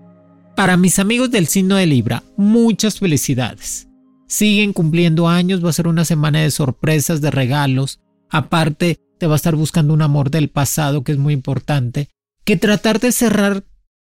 Para 0.57 0.77
mis 0.77 0.99
amigos 0.99 1.31
del 1.31 1.47
signo 1.47 1.77
de 1.77 1.87
Libra, 1.87 2.23
muchas 2.37 2.99
felicidades. 2.99 3.89
Siguen 4.33 4.73
cumpliendo 4.73 5.29
años, 5.29 5.63
va 5.63 5.69
a 5.69 5.75
ser 5.75 5.87
una 5.87 6.07
semana 6.07 6.41
de 6.41 6.51
sorpresas, 6.51 7.21
de 7.21 7.31
regalos. 7.31 8.01
Aparte, 8.31 8.99
te 9.19 9.27
va 9.27 9.35
a 9.35 9.37
estar 9.37 9.55
buscando 9.55 9.93
un 9.93 10.01
amor 10.01 10.31
del 10.31 10.49
pasado 10.49 11.05
que 11.05 11.13
es 11.13 11.19
muy 11.19 11.35
importante. 11.35 12.09
Que 12.43 12.57
tratar 12.57 12.99
de 12.99 13.13
cerrar 13.13 13.63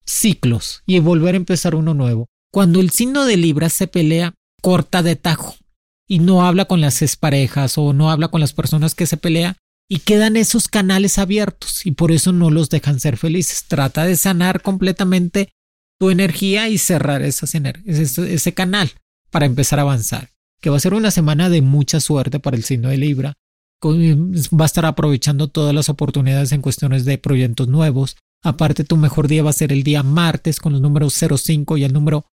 ciclos 0.05 0.83
y 0.87 0.99
volver 0.99 1.35
a 1.35 1.37
empezar 1.37 1.77
uno 1.77 1.95
nuevo. 1.95 2.27
Cuando 2.53 2.81
el 2.81 2.91
signo 2.91 3.27
de 3.27 3.37
Libra 3.37 3.69
se 3.69 3.87
pelea, 3.87 4.35
corta 4.61 5.05
de 5.05 5.15
tajo 5.15 5.55
y 6.09 6.19
no 6.19 6.45
habla 6.45 6.65
con 6.65 6.81
las 6.81 7.01
exparejas 7.01 7.79
o 7.79 7.93
no 7.93 8.11
habla 8.11 8.27
con 8.27 8.41
las 8.41 8.55
personas 8.55 8.97
que 8.97 9.07
se 9.07 9.19
pelea 9.19 9.55
y 9.89 10.01
quedan 10.01 10.37
esos 10.37 10.67
canales 10.67 11.19
abiertos 11.19 11.87
y 11.87 11.93
por 11.93 12.11
eso 12.11 12.33
no 12.33 12.51
los 12.51 12.71
dejan 12.71 12.99
ser 12.99 13.19
felices. 13.19 13.67
Trata 13.69 14.05
de 14.05 14.17
sanar 14.17 14.63
completamente 14.63 15.53
tu 15.97 16.11
energía 16.11 16.69
y 16.69 16.79
cerrar 16.79 17.23
ese 17.23 18.55
canal 18.55 18.91
para 19.31 19.47
empezar 19.47 19.79
a 19.79 19.83
avanzar. 19.83 20.31
Que 20.61 20.71
va 20.71 20.77
a 20.77 20.81
ser 20.81 20.95
una 20.95 21.11
semana 21.11 21.49
de 21.49 21.63
mucha 21.63 22.01
suerte 22.01 22.41
para 22.41 22.57
el 22.57 22.65
signo 22.65 22.89
de 22.89 22.99
Libra. 22.99 23.35
Va 23.85 24.65
a 24.65 24.67
estar 24.67 24.87
aprovechando 24.87 25.49
todas 25.49 25.75
las 25.75 25.89
oportunidades 25.89 26.53
en 26.53 26.63
cuestiones 26.63 27.05
de 27.05 27.19
proyectos 27.19 27.69
nuevos, 27.69 28.17
Aparte, 28.43 28.85
tu 28.85 28.97
mejor 28.97 29.29
día 29.29 29.43
va 29.43 29.51
a 29.51 29.55
ser 29.55 29.73
el 29.73 29.83
día 29.83 30.03
martes 30.03 30.61
con 30.61 30.73
los 30.73 30.81
números 30.81 31.15
05 31.15 31.77
y 31.77 31.85
el 31.85 31.93
número 31.93 32.27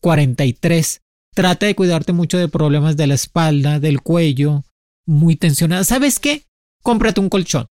43. 0.00 1.02
Trata 1.34 1.66
de 1.66 1.74
cuidarte 1.74 2.12
mucho 2.12 2.38
de 2.38 2.48
problemas 2.48 2.96
de 2.96 3.06
la 3.06 3.14
espalda, 3.14 3.80
del 3.80 4.00
cuello, 4.00 4.64
muy 5.06 5.36
tensionada. 5.36 5.84
¿Sabes 5.84 6.20
qué? 6.20 6.44
Cómprate 6.82 7.20
un 7.20 7.28
colchón. 7.28 7.66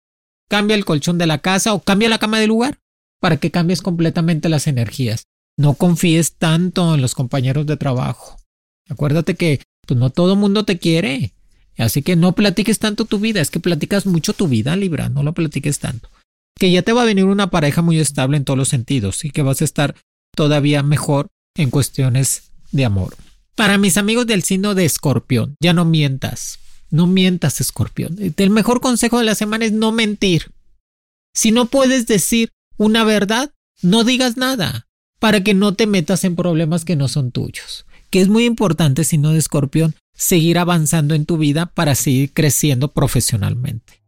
Cambia 0.48 0.76
el 0.76 0.84
colchón 0.84 1.18
de 1.18 1.26
la 1.26 1.38
casa 1.38 1.74
o 1.74 1.80
cambia 1.80 2.08
la 2.08 2.18
cama 2.18 2.38
de 2.38 2.46
lugar 2.46 2.78
para 3.20 3.36
que 3.38 3.50
cambies 3.50 3.82
completamente 3.82 4.48
las 4.48 4.66
energías. 4.66 5.24
No 5.56 5.74
confíes 5.74 6.36
tanto 6.36 6.94
en 6.94 7.00
los 7.00 7.14
compañeros 7.14 7.66
de 7.66 7.76
trabajo. 7.76 8.36
Acuérdate 8.88 9.34
que 9.34 9.60
pues, 9.86 9.98
no 9.98 10.10
todo 10.10 10.36
mundo 10.36 10.64
te 10.64 10.78
quiere. 10.78 11.32
Así 11.76 12.02
que 12.02 12.16
no 12.16 12.34
platiques 12.34 12.78
tanto 12.78 13.04
tu 13.04 13.18
vida. 13.18 13.40
Es 13.40 13.50
que 13.50 13.60
platicas 13.60 14.06
mucho 14.06 14.32
tu 14.32 14.48
vida, 14.48 14.76
Libra. 14.76 15.08
No 15.08 15.22
lo 15.22 15.32
platiques 15.32 15.78
tanto 15.78 16.08
que 16.58 16.70
ya 16.70 16.82
te 16.82 16.92
va 16.92 17.02
a 17.02 17.06
venir 17.06 17.24
una 17.24 17.50
pareja 17.50 17.82
muy 17.82 17.98
estable 17.98 18.36
en 18.36 18.44
todos 18.44 18.58
los 18.58 18.68
sentidos 18.68 19.24
y 19.24 19.30
que 19.30 19.42
vas 19.42 19.60
a 19.60 19.64
estar 19.64 19.94
todavía 20.34 20.82
mejor 20.82 21.28
en 21.56 21.70
cuestiones 21.70 22.52
de 22.72 22.84
amor. 22.84 23.16
Para 23.54 23.78
mis 23.78 23.96
amigos 23.96 24.26
del 24.26 24.42
signo 24.42 24.74
de 24.74 24.84
escorpión, 24.84 25.56
ya 25.60 25.72
no 25.72 25.84
mientas. 25.84 26.58
No 26.90 27.06
mientas, 27.06 27.60
escorpión. 27.60 28.16
El 28.36 28.50
mejor 28.50 28.80
consejo 28.80 29.18
de 29.18 29.24
la 29.24 29.34
semana 29.34 29.64
es 29.64 29.72
no 29.72 29.92
mentir. 29.92 30.52
Si 31.34 31.50
no 31.50 31.66
puedes 31.66 32.06
decir 32.06 32.50
una 32.76 33.04
verdad, 33.04 33.52
no 33.82 34.04
digas 34.04 34.36
nada 34.36 34.86
para 35.18 35.42
que 35.42 35.54
no 35.54 35.74
te 35.74 35.86
metas 35.86 36.24
en 36.24 36.36
problemas 36.36 36.84
que 36.84 36.96
no 36.96 37.08
son 37.08 37.32
tuyos. 37.32 37.86
Que 38.14 38.21
es 38.21 38.28
muy 38.28 38.44
importante, 38.44 39.02
signo 39.02 39.30
de 39.30 39.38
escorpión, 39.38 39.97
seguir 40.14 40.59
avanzando 40.59 41.16
en 41.16 41.26
tu 41.26 41.37
vida 41.37 41.66
para 41.66 41.97
seguir 41.97 42.33
creciendo 42.33 42.92
profesionalmente. 42.92 44.04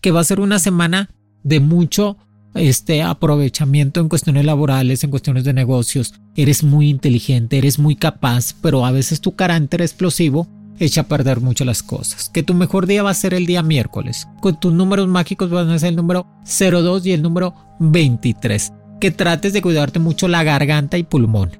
Que 0.00 0.10
va 0.10 0.18
a 0.18 0.24
ser 0.24 0.40
una 0.40 0.58
semana 0.58 1.10
de 1.44 1.60
mucho 1.60 2.16
este 2.56 3.02
aprovechamiento 3.02 4.00
en 4.00 4.08
cuestiones 4.08 4.44
laborales, 4.44 5.04
en 5.04 5.10
cuestiones 5.10 5.44
de 5.44 5.52
negocios. 5.52 6.14
Eres 6.34 6.64
muy 6.64 6.88
inteligente, 6.88 7.56
eres 7.56 7.78
muy 7.78 7.94
capaz, 7.94 8.56
pero 8.60 8.84
a 8.84 8.90
veces 8.90 9.20
tu 9.20 9.36
carácter 9.36 9.82
explosivo 9.82 10.48
echa 10.80 11.02
a 11.02 11.06
perder 11.06 11.40
mucho 11.40 11.64
las 11.64 11.84
cosas. 11.84 12.30
Que 12.30 12.42
tu 12.42 12.54
mejor 12.54 12.88
día 12.88 13.04
va 13.04 13.10
a 13.10 13.14
ser 13.14 13.34
el 13.34 13.46
día 13.46 13.62
miércoles. 13.62 14.26
Con 14.40 14.58
tus 14.58 14.72
números 14.72 15.06
mágicos 15.06 15.50
van 15.50 15.70
a 15.70 15.78
ser 15.78 15.90
el 15.90 15.96
número 15.96 16.26
02 16.44 17.06
y 17.06 17.12
el 17.12 17.22
número 17.22 17.54
23. 17.78 18.72
Que 19.00 19.12
trates 19.12 19.52
de 19.52 19.62
cuidarte 19.62 20.00
mucho 20.00 20.26
la 20.26 20.42
garganta 20.42 20.98
y 20.98 21.04
pulmón. 21.04 21.52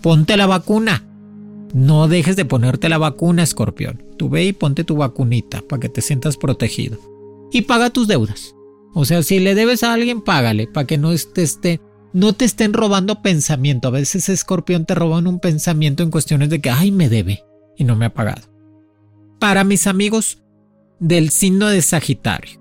Ponte 0.00 0.36
la 0.36 0.46
vacuna. 0.46 1.09
No 1.72 2.08
dejes 2.08 2.36
de 2.36 2.44
ponerte 2.44 2.88
la 2.88 2.98
vacuna, 2.98 3.42
escorpión. 3.42 4.02
Tú 4.16 4.28
ve 4.28 4.44
y 4.44 4.52
ponte 4.52 4.84
tu 4.84 4.96
vacunita 4.96 5.62
para 5.62 5.80
que 5.80 5.88
te 5.88 6.02
sientas 6.02 6.36
protegido. 6.36 6.98
Y 7.52 7.62
paga 7.62 7.90
tus 7.90 8.08
deudas. 8.08 8.54
O 8.92 9.04
sea, 9.04 9.22
si 9.22 9.38
le 9.38 9.54
debes 9.54 9.82
a 9.82 9.92
alguien, 9.92 10.20
págale 10.20 10.66
para 10.66 10.86
que 10.86 10.98
no 10.98 11.10
te, 11.32 11.42
esté, 11.42 11.80
no 12.12 12.32
te 12.32 12.44
estén 12.44 12.72
robando 12.72 13.22
pensamiento. 13.22 13.88
A 13.88 13.92
veces 13.92 14.28
escorpión 14.28 14.84
te 14.84 14.94
roban 14.94 15.26
un 15.26 15.38
pensamiento 15.38 16.02
en 16.02 16.10
cuestiones 16.10 16.50
de 16.50 16.60
que, 16.60 16.70
ay, 16.70 16.90
me 16.90 17.08
debe 17.08 17.44
y 17.76 17.84
no 17.84 17.94
me 17.94 18.06
ha 18.06 18.14
pagado. 18.14 18.48
Para 19.38 19.64
mis 19.64 19.86
amigos 19.86 20.42
del 20.98 21.30
signo 21.30 21.68
de 21.68 21.82
Sagitario, 21.82 22.60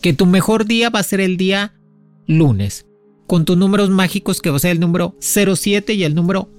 que 0.00 0.14
tu 0.14 0.26
mejor 0.26 0.64
día 0.64 0.90
va 0.90 1.00
a 1.00 1.04
ser 1.04 1.20
el 1.20 1.36
día 1.36 1.74
lunes, 2.26 2.86
con 3.26 3.44
tus 3.44 3.56
números 3.56 3.90
mágicos 3.90 4.40
que 4.40 4.50
va 4.50 4.56
a 4.56 4.60
ser 4.60 4.72
el 4.72 4.80
número 4.80 5.14
07 5.20 5.94
y 5.94 6.04
el 6.04 6.14
número 6.14 6.50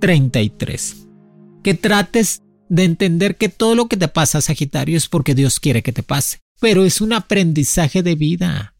33. 0.00 1.03
Que 1.64 1.74
trates 1.74 2.42
de 2.68 2.84
entender 2.84 3.36
que 3.36 3.48
todo 3.48 3.74
lo 3.74 3.88
que 3.88 3.96
te 3.96 4.06
pasa, 4.06 4.40
Sagitario, 4.40 4.96
es 4.96 5.08
porque 5.08 5.34
Dios 5.34 5.58
quiere 5.58 5.82
que 5.82 5.92
te 5.92 6.04
pase 6.04 6.44
pero 6.60 6.84
es 6.84 7.00
un 7.00 7.12
aprendizaje 7.12 8.02
de 8.02 8.14
vida 8.14 8.74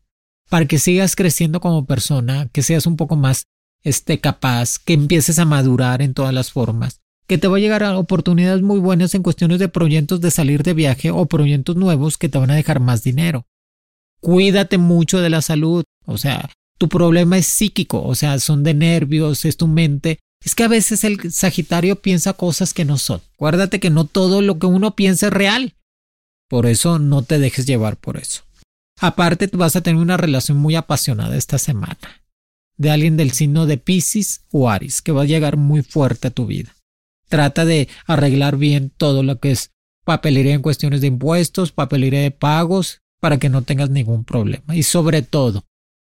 para 0.48 0.66
que 0.66 0.78
sigas 0.78 1.16
creciendo 1.16 1.60
como 1.60 1.84
persona, 1.84 2.48
que 2.52 2.62
seas 2.62 2.86
un 2.86 2.96
poco 2.96 3.14
más 3.14 3.46
este, 3.82 4.20
capaz, 4.20 4.78
que 4.78 4.94
empieces 4.94 5.38
a 5.38 5.44
madurar 5.44 6.00
en 6.00 6.14
todas 6.14 6.32
las 6.32 6.50
formas, 6.50 7.00
que 7.26 7.38
te 7.38 7.48
va 7.48 7.58
a 7.58 7.60
llegar 7.60 7.82
a 7.82 7.98
oportunidades 7.98 8.62
muy 8.62 8.78
buenas 8.78 9.14
en 9.14 9.22
cuestiones 9.22 9.58
de 9.58 9.68
proyectos 9.68 10.22
de 10.22 10.30
salir 10.30 10.62
de 10.62 10.74
viaje 10.74 11.10
o 11.10 11.26
proyectos 11.26 11.76
nuevos 11.76 12.16
que 12.16 12.30
te 12.30 12.38
van 12.38 12.50
a 12.50 12.54
dejar 12.54 12.80
más 12.80 13.02
dinero. 13.02 13.46
Cuídate 14.20 14.78
mucho 14.78 15.20
de 15.20 15.28
la 15.28 15.42
salud, 15.42 15.84
o 16.06 16.16
sea, 16.16 16.48
tu 16.78 16.88
problema 16.88 17.36
es 17.36 17.46
psíquico, 17.46 18.02
o 18.02 18.14
sea, 18.14 18.38
son 18.38 18.62
de 18.62 18.72
nervios, 18.72 19.44
es 19.44 19.58
tu 19.58 19.66
mente. 19.66 20.20
Es 20.44 20.54
que 20.54 20.62
a 20.62 20.68
veces 20.68 21.04
el 21.04 21.32
Sagitario 21.32 21.96
piensa 21.96 22.34
cosas 22.34 22.74
que 22.74 22.84
no 22.84 22.98
son. 22.98 23.22
Acuérdate 23.34 23.80
que 23.80 23.90
no 23.90 24.04
todo 24.04 24.42
lo 24.42 24.58
que 24.58 24.66
uno 24.66 24.94
piensa 24.94 25.26
es 25.26 25.32
real. 25.32 25.74
Por 26.48 26.66
eso 26.66 26.98
no 26.98 27.22
te 27.22 27.38
dejes 27.38 27.66
llevar 27.66 27.96
por 27.96 28.18
eso. 28.18 28.42
Aparte, 29.00 29.48
vas 29.54 29.74
a 29.74 29.80
tener 29.80 30.00
una 30.00 30.18
relación 30.18 30.58
muy 30.58 30.76
apasionada 30.76 31.36
esta 31.36 31.58
semana. 31.58 32.22
De 32.76 32.90
alguien 32.90 33.16
del 33.16 33.32
signo 33.32 33.66
de 33.66 33.78
Pisces 33.78 34.42
o 34.50 34.68
Aries, 34.68 35.00
que 35.00 35.12
va 35.12 35.22
a 35.22 35.26
llegar 35.26 35.56
muy 35.56 35.82
fuerte 35.82 36.28
a 36.28 36.30
tu 36.30 36.46
vida. 36.46 36.74
Trata 37.28 37.64
de 37.64 37.88
arreglar 38.06 38.56
bien 38.58 38.90
todo 38.90 39.22
lo 39.22 39.40
que 39.40 39.50
es 39.52 39.70
papelería 40.04 40.54
en 40.54 40.62
cuestiones 40.62 41.00
de 41.00 41.06
impuestos, 41.06 41.72
papelería 41.72 42.20
de 42.20 42.30
pagos, 42.30 43.00
para 43.18 43.38
que 43.38 43.48
no 43.48 43.62
tengas 43.62 43.88
ningún 43.88 44.24
problema. 44.24 44.76
Y 44.76 44.82
sobre 44.82 45.22
todo, 45.22 45.64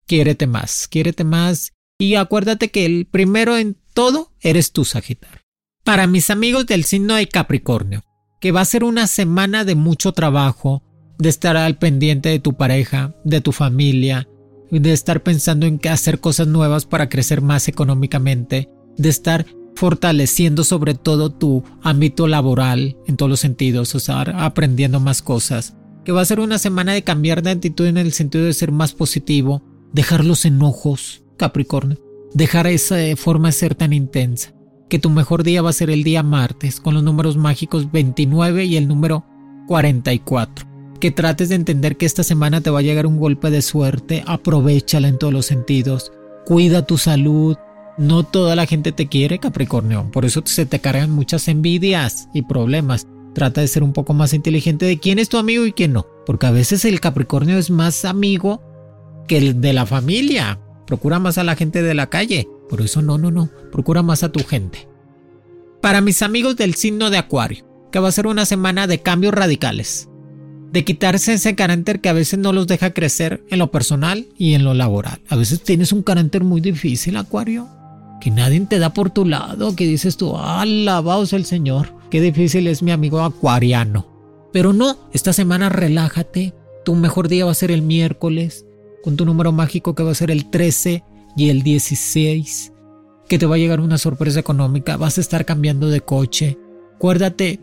quiérete 0.06 0.46
más, 0.46 0.86
quiérete 0.88 1.24
más 1.24 1.72
y 1.98 2.14
acuérdate 2.14 2.70
que 2.70 2.84
el 2.84 3.06
primero 3.06 3.56
en 3.56 3.76
todo 3.94 4.32
eres 4.40 4.72
tú, 4.72 4.84
Sagitario. 4.84 5.40
Para 5.84 6.06
mis 6.06 6.30
amigos 6.30 6.66
del 6.66 6.84
signo 6.84 7.14
de 7.14 7.28
Capricornio, 7.28 8.04
que 8.40 8.52
va 8.52 8.60
a 8.60 8.66
ser 8.66 8.84
una 8.84 9.06
semana 9.06 9.64
de 9.64 9.74
mucho 9.74 10.12
trabajo, 10.12 10.82
de 11.18 11.28
estar 11.28 11.56
al 11.56 11.78
pendiente 11.78 12.28
de 12.28 12.38
tu 12.38 12.54
pareja, 12.54 13.14
de 13.24 13.40
tu 13.40 13.52
familia, 13.52 14.28
de 14.70 14.92
estar 14.92 15.22
pensando 15.22 15.66
en 15.66 15.80
hacer 15.88 16.20
cosas 16.20 16.48
nuevas 16.48 16.84
para 16.84 17.08
crecer 17.08 17.40
más 17.40 17.68
económicamente, 17.68 18.68
de 18.96 19.08
estar 19.08 19.46
fortaleciendo 19.74 20.64
sobre 20.64 20.94
todo 20.94 21.30
tu 21.30 21.62
ámbito 21.82 22.26
laboral 22.26 22.96
en 23.06 23.16
todos 23.16 23.30
los 23.30 23.40
sentidos, 23.40 23.94
o 23.94 24.00
sea, 24.00 24.20
aprendiendo 24.20 25.00
más 25.00 25.22
cosas. 25.22 25.76
Que 26.04 26.12
va 26.12 26.20
a 26.20 26.26
ser 26.26 26.40
una 26.40 26.58
semana 26.58 26.92
de 26.92 27.04
cambiar 27.04 27.42
de 27.42 27.50
actitud 27.50 27.86
en 27.86 27.96
el 27.96 28.12
sentido 28.12 28.44
de 28.44 28.52
ser 28.52 28.72
más 28.72 28.92
positivo, 28.92 29.62
dejar 29.92 30.24
los 30.24 30.44
enojos, 30.44 31.24
Capricornio, 31.36 31.98
dejar 32.34 32.66
esa 32.66 32.96
forma 33.16 33.48
de 33.48 33.52
ser 33.52 33.74
tan 33.74 33.92
intensa. 33.92 34.52
Que 34.88 34.98
tu 34.98 35.10
mejor 35.10 35.42
día 35.42 35.62
va 35.62 35.70
a 35.70 35.74
ser 35.74 35.90
el 35.90 36.04
día 36.04 36.22
martes, 36.22 36.80
con 36.80 36.94
los 36.94 37.02
números 37.02 37.36
mágicos 37.36 37.90
29 37.90 38.64
y 38.66 38.76
el 38.76 38.86
número 38.86 39.24
44. 39.66 40.66
Que 41.00 41.10
trates 41.10 41.48
de 41.48 41.56
entender 41.56 41.96
que 41.96 42.06
esta 42.06 42.22
semana 42.22 42.60
te 42.60 42.70
va 42.70 42.78
a 42.78 42.82
llegar 42.82 43.06
un 43.06 43.18
golpe 43.18 43.50
de 43.50 43.62
suerte, 43.62 44.22
aprovechala 44.26 45.08
en 45.08 45.18
todos 45.18 45.32
los 45.32 45.46
sentidos, 45.46 46.12
cuida 46.46 46.86
tu 46.86 46.98
salud, 46.98 47.56
no 47.98 48.22
toda 48.22 48.54
la 48.56 48.66
gente 48.66 48.92
te 48.92 49.08
quiere, 49.08 49.38
Capricornio, 49.38 50.10
por 50.12 50.24
eso 50.24 50.42
se 50.44 50.66
te 50.66 50.80
cargan 50.80 51.10
muchas 51.10 51.48
envidias 51.48 52.28
y 52.32 52.42
problemas. 52.42 53.06
Trata 53.34 53.60
de 53.60 53.68
ser 53.68 53.82
un 53.82 53.92
poco 53.92 54.14
más 54.14 54.32
inteligente 54.32 54.86
de 54.86 54.98
quién 54.98 55.18
es 55.18 55.28
tu 55.28 55.36
amigo 55.36 55.66
y 55.66 55.72
quién 55.72 55.92
no, 55.92 56.06
porque 56.24 56.46
a 56.46 56.50
veces 56.50 56.84
el 56.84 57.00
Capricornio 57.00 57.58
es 57.58 57.70
más 57.70 58.04
amigo 58.04 58.62
que 59.26 59.38
el 59.38 59.60
de 59.60 59.72
la 59.72 59.84
familia. 59.84 60.60
Procura 60.86 61.18
más 61.18 61.38
a 61.38 61.44
la 61.44 61.56
gente 61.56 61.82
de 61.82 61.94
la 61.94 62.08
calle, 62.08 62.48
por 62.68 62.80
eso 62.80 63.02
no, 63.02 63.18
no, 63.18 63.30
no, 63.30 63.50
procura 63.72 64.02
más 64.02 64.22
a 64.22 64.32
tu 64.32 64.44
gente. 64.44 64.88
Para 65.80 66.00
mis 66.00 66.22
amigos 66.22 66.56
del 66.56 66.74
signo 66.74 67.10
de 67.10 67.18
Acuario, 67.18 67.66
que 67.92 67.98
va 67.98 68.08
a 68.08 68.12
ser 68.12 68.26
una 68.26 68.46
semana 68.46 68.86
de 68.86 69.02
cambios 69.02 69.34
radicales, 69.34 70.08
de 70.72 70.84
quitarse 70.84 71.34
ese 71.34 71.54
carácter 71.54 72.00
que 72.00 72.08
a 72.08 72.12
veces 72.12 72.38
no 72.38 72.52
los 72.52 72.66
deja 72.66 72.92
crecer 72.92 73.44
en 73.48 73.58
lo 73.58 73.70
personal 73.70 74.26
y 74.36 74.54
en 74.54 74.64
lo 74.64 74.74
laboral. 74.74 75.20
A 75.28 75.36
veces 75.36 75.62
tienes 75.62 75.92
un 75.92 76.02
carácter 76.02 76.44
muy 76.44 76.60
difícil, 76.60 77.16
Acuario 77.16 77.68
que 78.20 78.30
nadie 78.30 78.60
te 78.60 78.78
da 78.78 78.92
por 78.92 79.10
tu 79.10 79.24
lado, 79.24 79.74
que 79.76 79.86
dices 79.86 80.16
tú, 80.16 80.36
alabaos 80.36 81.32
el 81.32 81.44
Señor, 81.44 81.94
qué 82.10 82.20
difícil 82.20 82.66
es 82.66 82.82
mi 82.82 82.90
amigo 82.90 83.20
acuariano. 83.20 84.06
Pero 84.52 84.72
no, 84.72 84.96
esta 85.12 85.32
semana 85.32 85.68
relájate, 85.68 86.54
tu 86.84 86.94
mejor 86.94 87.28
día 87.28 87.44
va 87.44 87.50
a 87.50 87.54
ser 87.54 87.70
el 87.70 87.82
miércoles, 87.82 88.64
con 89.06 89.16
tu 89.16 89.24
número 89.24 89.52
mágico 89.52 89.94
que 89.94 90.02
va 90.02 90.10
a 90.10 90.16
ser 90.16 90.32
el 90.32 90.50
13 90.50 91.04
y 91.36 91.50
el 91.50 91.62
16, 91.62 92.72
que 93.28 93.38
te 93.38 93.46
va 93.46 93.54
a 93.54 93.58
llegar 93.58 93.78
una 93.78 93.98
sorpresa 93.98 94.40
económica, 94.40 94.96
vas 94.96 95.16
a 95.18 95.20
estar 95.20 95.44
cambiando 95.44 95.88
de 95.88 96.00
coche. 96.00 96.58
Acuérdate 96.96 97.60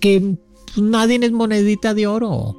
que 0.00 0.20
pues, 0.20 0.76
nadie 0.76 1.18
es 1.22 1.32
monedita 1.32 1.94
de 1.94 2.06
oro. 2.06 2.58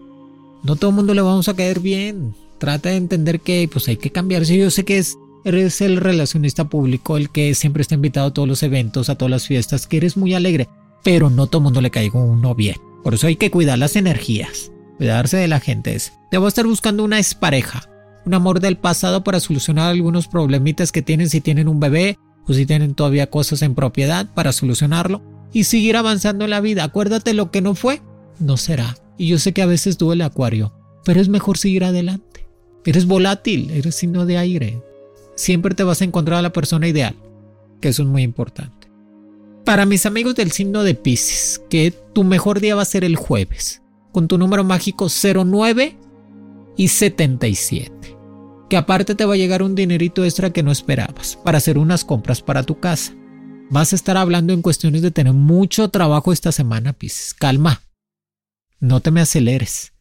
No 0.63 0.75
todo 0.77 0.89
el 0.89 0.95
mundo 0.95 1.13
le 1.13 1.21
vamos 1.21 1.47
a 1.47 1.55
caer 1.55 1.79
bien. 1.79 2.33
Trata 2.57 2.89
de 2.89 2.95
entender 2.95 3.39
que 3.39 3.69
pues 3.71 3.87
hay 3.87 3.97
que 3.97 4.11
cambiarse. 4.11 4.57
Yo 4.57 4.71
sé 4.71 4.83
que 4.83 4.97
es 4.97 5.15
Eres 5.45 5.81
el 5.81 5.97
relacionista 5.97 6.69
público, 6.69 7.17
el 7.17 7.29
que 7.29 7.53
siempre 7.53 7.81
está 7.81 7.93
invitado 7.93 8.29
a 8.29 8.33
todos 8.33 8.47
los 8.47 8.63
eventos, 8.63 9.09
a 9.09 9.15
todas 9.15 9.29
las 9.29 9.45
fiestas, 9.45 9.85
que 9.85 9.97
eres 9.97 10.17
muy 10.17 10.33
alegre, 10.33 10.69
pero 11.03 11.29
no 11.29 11.45
todo 11.45 11.61
mundo 11.61 11.81
le 11.81 11.91
caigo 11.91 12.23
uno 12.23 12.55
bien. 12.55 12.77
Por 13.03 13.13
eso 13.13 13.27
hay 13.27 13.35
que 13.35 13.51
cuidar 13.51 13.77
las 13.77 13.95
energías, 13.95 14.71
cuidarse 14.97 15.37
de 15.37 15.49
la 15.49 15.59
gente. 15.59 15.97
Te 16.31 16.37
voy 16.37 16.45
a 16.45 16.47
estar 16.47 16.65
buscando 16.65 17.03
una 17.03 17.19
expareja, 17.19 17.89
un 18.25 18.33
amor 18.33 18.59
del 18.59 18.77
pasado 18.77 19.23
para 19.23 19.39
solucionar 19.39 19.89
algunos 19.89 20.27
problemitas 20.27 20.91
que 20.91 21.01
tienen 21.01 21.29
si 21.29 21.41
tienen 21.41 21.67
un 21.67 21.79
bebé 21.79 22.17
o 22.47 22.53
si 22.53 22.65
tienen 22.65 22.95
todavía 22.95 23.29
cosas 23.29 23.61
en 23.61 23.75
propiedad 23.75 24.33
para 24.33 24.51
solucionarlo 24.51 25.21
y 25.51 25.65
seguir 25.65 25.97
avanzando 25.97 26.45
en 26.45 26.51
la 26.51 26.61
vida. 26.61 26.83
Acuérdate 26.83 27.33
lo 27.33 27.51
que 27.51 27.61
no 27.61 27.75
fue, 27.75 28.01
no 28.39 28.57
será. 28.57 28.97
Y 29.17 29.27
yo 29.27 29.39
sé 29.39 29.53
que 29.53 29.61
a 29.61 29.67
veces 29.67 29.97
duele 29.97 30.23
acuario, 30.23 30.73
pero 31.05 31.21
es 31.21 31.29
mejor 31.29 31.57
seguir 31.57 31.83
adelante. 31.83 32.47
Eres 32.85 33.05
volátil, 33.05 33.69
eres 33.71 33.95
signo 33.95 34.25
de 34.25 34.37
aire 34.37 34.81
siempre 35.35 35.75
te 35.75 35.83
vas 35.83 36.01
a 36.01 36.05
encontrar 36.05 36.39
a 36.39 36.43
la 36.43 36.53
persona 36.53 36.87
ideal, 36.87 37.15
que 37.81 37.89
eso 37.89 38.03
es 38.03 38.09
muy 38.09 38.23
importante. 38.23 38.89
Para 39.65 39.85
mis 39.85 40.05
amigos 40.05 40.35
del 40.35 40.51
signo 40.51 40.83
de 40.83 40.95
Pisces, 40.95 41.61
que 41.69 41.91
tu 42.13 42.23
mejor 42.23 42.59
día 42.59 42.75
va 42.75 42.81
a 42.81 42.85
ser 42.85 43.03
el 43.03 43.15
jueves, 43.15 43.81
con 44.11 44.27
tu 44.27 44.37
número 44.37 44.63
mágico 44.63 45.07
09 45.09 45.97
y 46.75 46.87
77. 46.89 47.92
Que 48.73 48.77
aparte 48.77 49.13
te 49.13 49.25
va 49.25 49.35
a 49.35 49.37
llegar 49.37 49.61
un 49.61 49.75
dinerito 49.75 50.25
extra 50.25 50.49
que 50.49 50.63
no 50.63 50.71
esperabas 50.71 51.37
para 51.43 51.59
hacer 51.59 51.77
unas 51.77 52.03
compras 52.03 52.41
para 52.41 52.63
tu 52.63 52.79
casa. 52.79 53.13
Vas 53.69 53.93
a 53.93 53.95
estar 53.95 54.17
hablando 54.17 54.51
en 54.51 54.63
cuestiones 54.63 55.03
de 55.03 55.11
tener 55.11 55.33
mucho 55.33 55.89
trabajo 55.89 56.33
esta 56.33 56.51
semana, 56.51 56.91
Pisces. 56.91 57.35
Calma. 57.35 57.83
No 58.79 58.99
te 58.99 59.11
me 59.11 59.21
aceleres. 59.21 59.93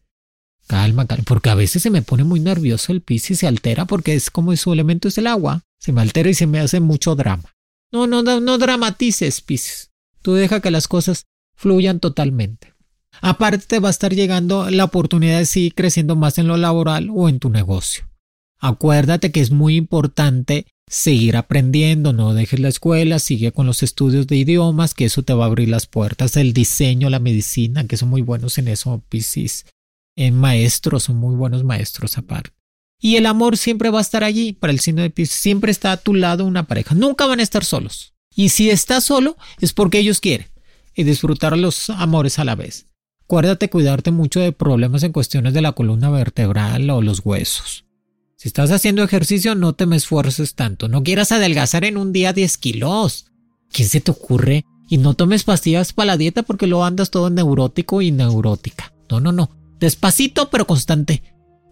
Calma, 0.65 1.05
calma, 1.05 1.23
porque 1.27 1.51
a 1.51 1.53
veces 1.53 1.83
se 1.83 1.91
me 1.91 2.01
pone 2.01 2.23
muy 2.23 2.39
nervioso 2.39 2.91
el 2.91 3.01
pis 3.01 3.29
y 3.29 3.35
se 3.35 3.45
altera 3.45 3.85
porque 3.85 4.15
es 4.15 4.31
como 4.31 4.55
su 4.55 4.73
elemento 4.73 5.07
es 5.07 5.19
el 5.19 5.27
agua. 5.27 5.61
Se 5.77 5.91
me 5.91 6.01
altera 6.01 6.31
y 6.31 6.33
se 6.33 6.47
me 6.47 6.59
hace 6.59 6.79
mucho 6.79 7.13
drama. 7.13 7.53
No, 7.91 8.07
no, 8.07 8.23
no, 8.23 8.39
no 8.39 8.57
dramatices, 8.57 9.41
pis. 9.41 9.91
Tú 10.23 10.33
deja 10.33 10.61
que 10.61 10.71
las 10.71 10.87
cosas 10.87 11.27
fluyan 11.55 11.99
totalmente. 11.99 12.73
Aparte 13.21 13.67
te 13.67 13.79
va 13.79 13.89
a 13.89 13.91
estar 13.91 14.15
llegando 14.15 14.71
la 14.71 14.85
oportunidad 14.85 15.37
de 15.37 15.45
seguir 15.45 15.75
creciendo 15.75 16.15
más 16.15 16.39
en 16.39 16.47
lo 16.47 16.57
laboral 16.57 17.11
o 17.13 17.29
en 17.29 17.37
tu 17.37 17.51
negocio. 17.51 18.05
Acuérdate 18.65 19.33
que 19.33 19.41
es 19.41 19.51
muy 19.51 19.75
importante 19.75 20.67
seguir 20.87 21.35
aprendiendo, 21.35 22.13
no 22.13 22.33
dejes 22.33 22.61
la 22.61 22.69
escuela, 22.69 23.19
sigue 23.19 23.51
con 23.51 23.65
los 23.65 23.83
estudios 23.83 24.25
de 24.25 24.37
idiomas, 24.37 24.93
que 24.93 25.03
eso 25.03 25.21
te 25.21 25.33
va 25.33 25.43
a 25.43 25.47
abrir 25.47 25.67
las 25.67 25.85
puertas, 25.85 26.37
el 26.37 26.53
diseño, 26.53 27.09
la 27.09 27.19
medicina, 27.19 27.85
que 27.87 27.97
son 27.97 28.07
muy 28.07 28.21
buenos 28.21 28.57
en 28.57 28.69
eso, 28.69 29.03
Piscis 29.09 29.65
en 30.15 30.37
maestros, 30.37 31.03
son 31.03 31.17
muy 31.17 31.35
buenos 31.35 31.65
maestros 31.65 32.17
aparte. 32.17 32.51
Y 33.01 33.17
el 33.17 33.25
amor 33.25 33.57
siempre 33.57 33.89
va 33.89 33.99
a 33.99 34.01
estar 34.01 34.23
allí 34.23 34.53
para 34.53 34.71
el 34.71 34.79
signo 34.79 35.01
de 35.01 35.09
Pisces. 35.09 35.37
Siempre 35.37 35.69
está 35.69 35.91
a 35.91 35.97
tu 35.97 36.13
lado 36.13 36.45
una 36.45 36.67
pareja. 36.67 36.95
Nunca 36.95 37.25
van 37.25 37.41
a 37.41 37.43
estar 37.43 37.65
solos. 37.65 38.13
Y 38.33 38.47
si 38.47 38.69
estás 38.69 39.03
solo 39.03 39.35
es 39.59 39.73
porque 39.73 39.99
ellos 39.99 40.21
quieren 40.21 40.47
y 40.95 41.03
disfrutar 41.03 41.57
los 41.57 41.89
amores 41.89 42.39
a 42.39 42.45
la 42.45 42.55
vez. 42.55 42.87
Acuérdate 43.25 43.69
cuidarte 43.69 44.11
mucho 44.11 44.39
de 44.39 44.53
problemas 44.53 45.03
en 45.03 45.11
cuestiones 45.11 45.53
de 45.53 45.61
la 45.61 45.73
columna 45.73 46.09
vertebral 46.11 46.89
o 46.91 47.01
los 47.01 47.19
huesos. 47.25 47.83
Si 48.43 48.49
estás 48.49 48.71
haciendo 48.71 49.03
ejercicio, 49.03 49.55
no 49.55 49.71
te 49.71 49.85
me 49.85 49.95
esfuerces 49.95 50.53
tanto. 50.53 50.89
No 50.89 51.01
quieras 51.01 51.31
adelgazar 51.31 51.85
en 51.85 51.95
un 51.95 52.11
día 52.11 52.33
10 52.33 52.57
kilos. 52.57 53.27
¿Quién 53.71 53.87
se 53.87 54.01
te 54.01 54.11
ocurre? 54.11 54.65
Y 54.89 54.97
no 54.97 55.13
tomes 55.13 55.45
pastillas 55.45 55.93
para 55.93 56.07
la 56.07 56.17
dieta 56.17 56.43
porque 56.43 56.67
lo 56.67 56.83
andas 56.83 57.09
todo 57.09 57.29
neurótico 57.29 58.01
y 58.01 58.11
neurótica. 58.11 58.91
No, 59.09 59.21
no, 59.21 59.31
no. 59.31 59.49
Despacito 59.79 60.49
pero 60.49 60.67
constante, 60.67 61.23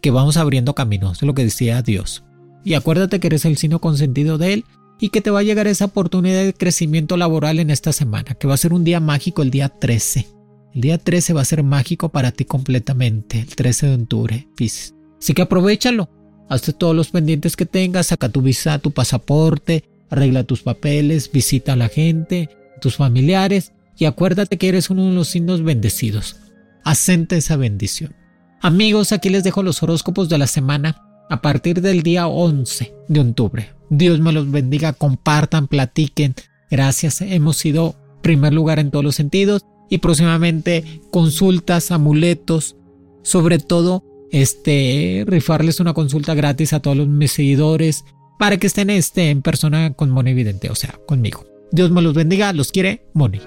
que 0.02 0.12
vamos 0.12 0.38
abriendo 0.38 0.74
caminos, 0.74 1.18
es 1.18 1.24
lo 1.24 1.34
que 1.34 1.44
decía 1.44 1.82
Dios. 1.82 2.24
Y 2.64 2.76
acuérdate 2.76 3.20
que 3.20 3.28
eres 3.28 3.44
el 3.44 3.58
signo 3.58 3.80
consentido 3.80 4.38
de 4.38 4.54
Él 4.54 4.66
y 4.98 5.10
que 5.10 5.20
te 5.20 5.30
va 5.30 5.40
a 5.40 5.44
llegar 5.44 5.68
esa 5.68 5.84
oportunidad 5.84 6.42
de 6.42 6.54
crecimiento 6.54 7.18
laboral 7.18 7.60
en 7.60 7.70
esta 7.70 7.92
semana, 7.92 8.36
que 8.36 8.48
va 8.48 8.54
a 8.54 8.58
ser 8.58 8.72
un 8.72 8.86
día 8.86 9.02
mágico 9.02 9.42
el 9.42 9.52
día 9.52 9.68
13. 9.68 10.26
El 10.74 10.80
día 10.80 10.98
13 10.98 11.34
va 11.34 11.42
a 11.42 11.46
ser 11.46 11.64
mágico 11.64 12.08
para 12.08 12.32
ti 12.32 12.46
completamente, 12.46 13.42
el 13.42 13.58
13 13.58 13.88
de 13.88 13.96
octubre, 13.96 14.48
Pisces. 14.56 14.96
Así 15.20 15.34
que 15.34 15.42
aprovechalo. 15.42 16.21
Hazte 16.52 16.74
todos 16.74 16.96
los 16.96 17.10
pendientes 17.10 17.56
que 17.56 17.66
tengas, 17.66 18.08
saca 18.08 18.30
tu 18.30 18.42
visa, 18.42 18.78
tu 18.80 18.92
pasaporte, 18.92 19.86
arregla 20.10 20.44
tus 20.44 20.62
papeles, 20.62 21.32
visita 21.32 21.74
a 21.74 21.78
la 21.78 21.88
gente, 21.88 22.50
tus 22.82 22.98
familiares 22.98 23.72
y 23.98 24.06
acuérdate 24.06 24.58
que 24.58 24.68
eres 24.68 24.90
uno 24.90 25.06
de 25.06 25.14
los 25.14 25.30
signos 25.30 25.64
bendecidos 25.64 26.36
asente 26.84 27.38
esa 27.38 27.58
bendición. 27.58 28.16
Amigos, 28.62 29.12
aquí 29.12 29.30
les 29.30 29.44
dejo 29.44 29.64
los 29.64 29.82
horóscopos 29.82 30.30
de 30.30 30.38
la 30.38 30.48
semana 30.48 31.02
a 31.30 31.42
partir 31.42 31.82
del 31.82 32.04
día 32.04 32.28
11 32.28 32.94
de 33.08 33.20
octubre. 33.20 33.70
Dios 33.90 34.20
me 34.20 34.32
los 34.32 34.50
bendiga, 34.52 34.94
compartan, 34.94 35.68
platiquen. 35.68 36.36
Gracias, 36.70 37.22
hemos 37.22 37.58
sido 37.58 37.96
primer 38.22 38.54
lugar 38.54 38.80
en 38.80 38.92
todos 38.92 39.04
los 39.04 39.16
sentidos 39.16 39.64
y 39.90 39.98
próximamente 39.98 41.02
consultas, 41.12 41.92
amuletos, 41.92 42.76
sobre 43.24 43.60
todo 43.60 44.04
este 44.32 45.24
rifarles 45.28 45.80
una 45.80 45.94
consulta 45.94 46.34
gratis 46.34 46.74
a 46.74 46.82
todos 46.82 46.98
los 46.98 47.08
mis 47.08 47.32
seguidores 47.32 48.06
para 48.40 48.58
que 48.58 48.68
estén 48.68 48.90
este, 48.90 49.30
en 49.30 49.42
persona 49.42 49.94
con 49.94 50.10
Moni 50.10 50.32
Evidente, 50.32 50.70
o 50.70 50.76
sea, 50.76 51.00
conmigo. 51.06 51.46
Dios 51.72 51.92
me 51.92 52.02
los 52.02 52.14
bendiga, 52.14 52.52
los 52.54 52.72
quiere 52.72 53.06
Moni. 53.14 53.40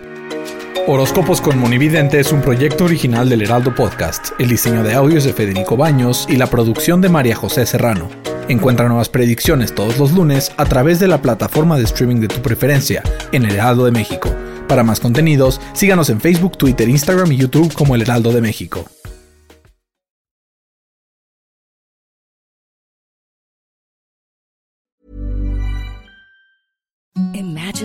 Horóscopos 0.86 1.40
con 1.40 1.58
Monividente 1.58 2.20
es 2.20 2.30
un 2.30 2.42
proyecto 2.42 2.84
original 2.84 3.28
del 3.28 3.40
Heraldo 3.40 3.74
Podcast. 3.74 4.32
El 4.38 4.50
diseño 4.50 4.82
de 4.82 4.92
audios 4.92 5.24
de 5.24 5.32
Federico 5.32 5.78
Baños 5.78 6.26
y 6.28 6.36
la 6.36 6.46
producción 6.48 7.00
de 7.00 7.08
María 7.08 7.34
José 7.34 7.64
Serrano. 7.64 8.10
Encuentra 8.48 8.86
nuevas 8.86 9.08
predicciones 9.08 9.74
todos 9.74 9.98
los 9.98 10.12
lunes 10.12 10.52
a 10.58 10.66
través 10.66 11.00
de 11.00 11.08
la 11.08 11.22
plataforma 11.22 11.78
de 11.78 11.84
streaming 11.84 12.20
de 12.20 12.28
tu 12.28 12.42
preferencia 12.42 13.02
en 13.32 13.46
el 13.46 13.54
Heraldo 13.54 13.86
de 13.86 13.92
México. 13.92 14.28
Para 14.68 14.82
más 14.82 15.00
contenidos, 15.00 15.58
síganos 15.72 16.10
en 16.10 16.20
Facebook, 16.20 16.58
Twitter, 16.58 16.86
Instagram 16.86 17.32
y 17.32 17.38
YouTube 17.38 17.72
como 17.72 17.94
El 17.94 18.02
Heraldo 18.02 18.30
de 18.32 18.42
México. 18.42 18.84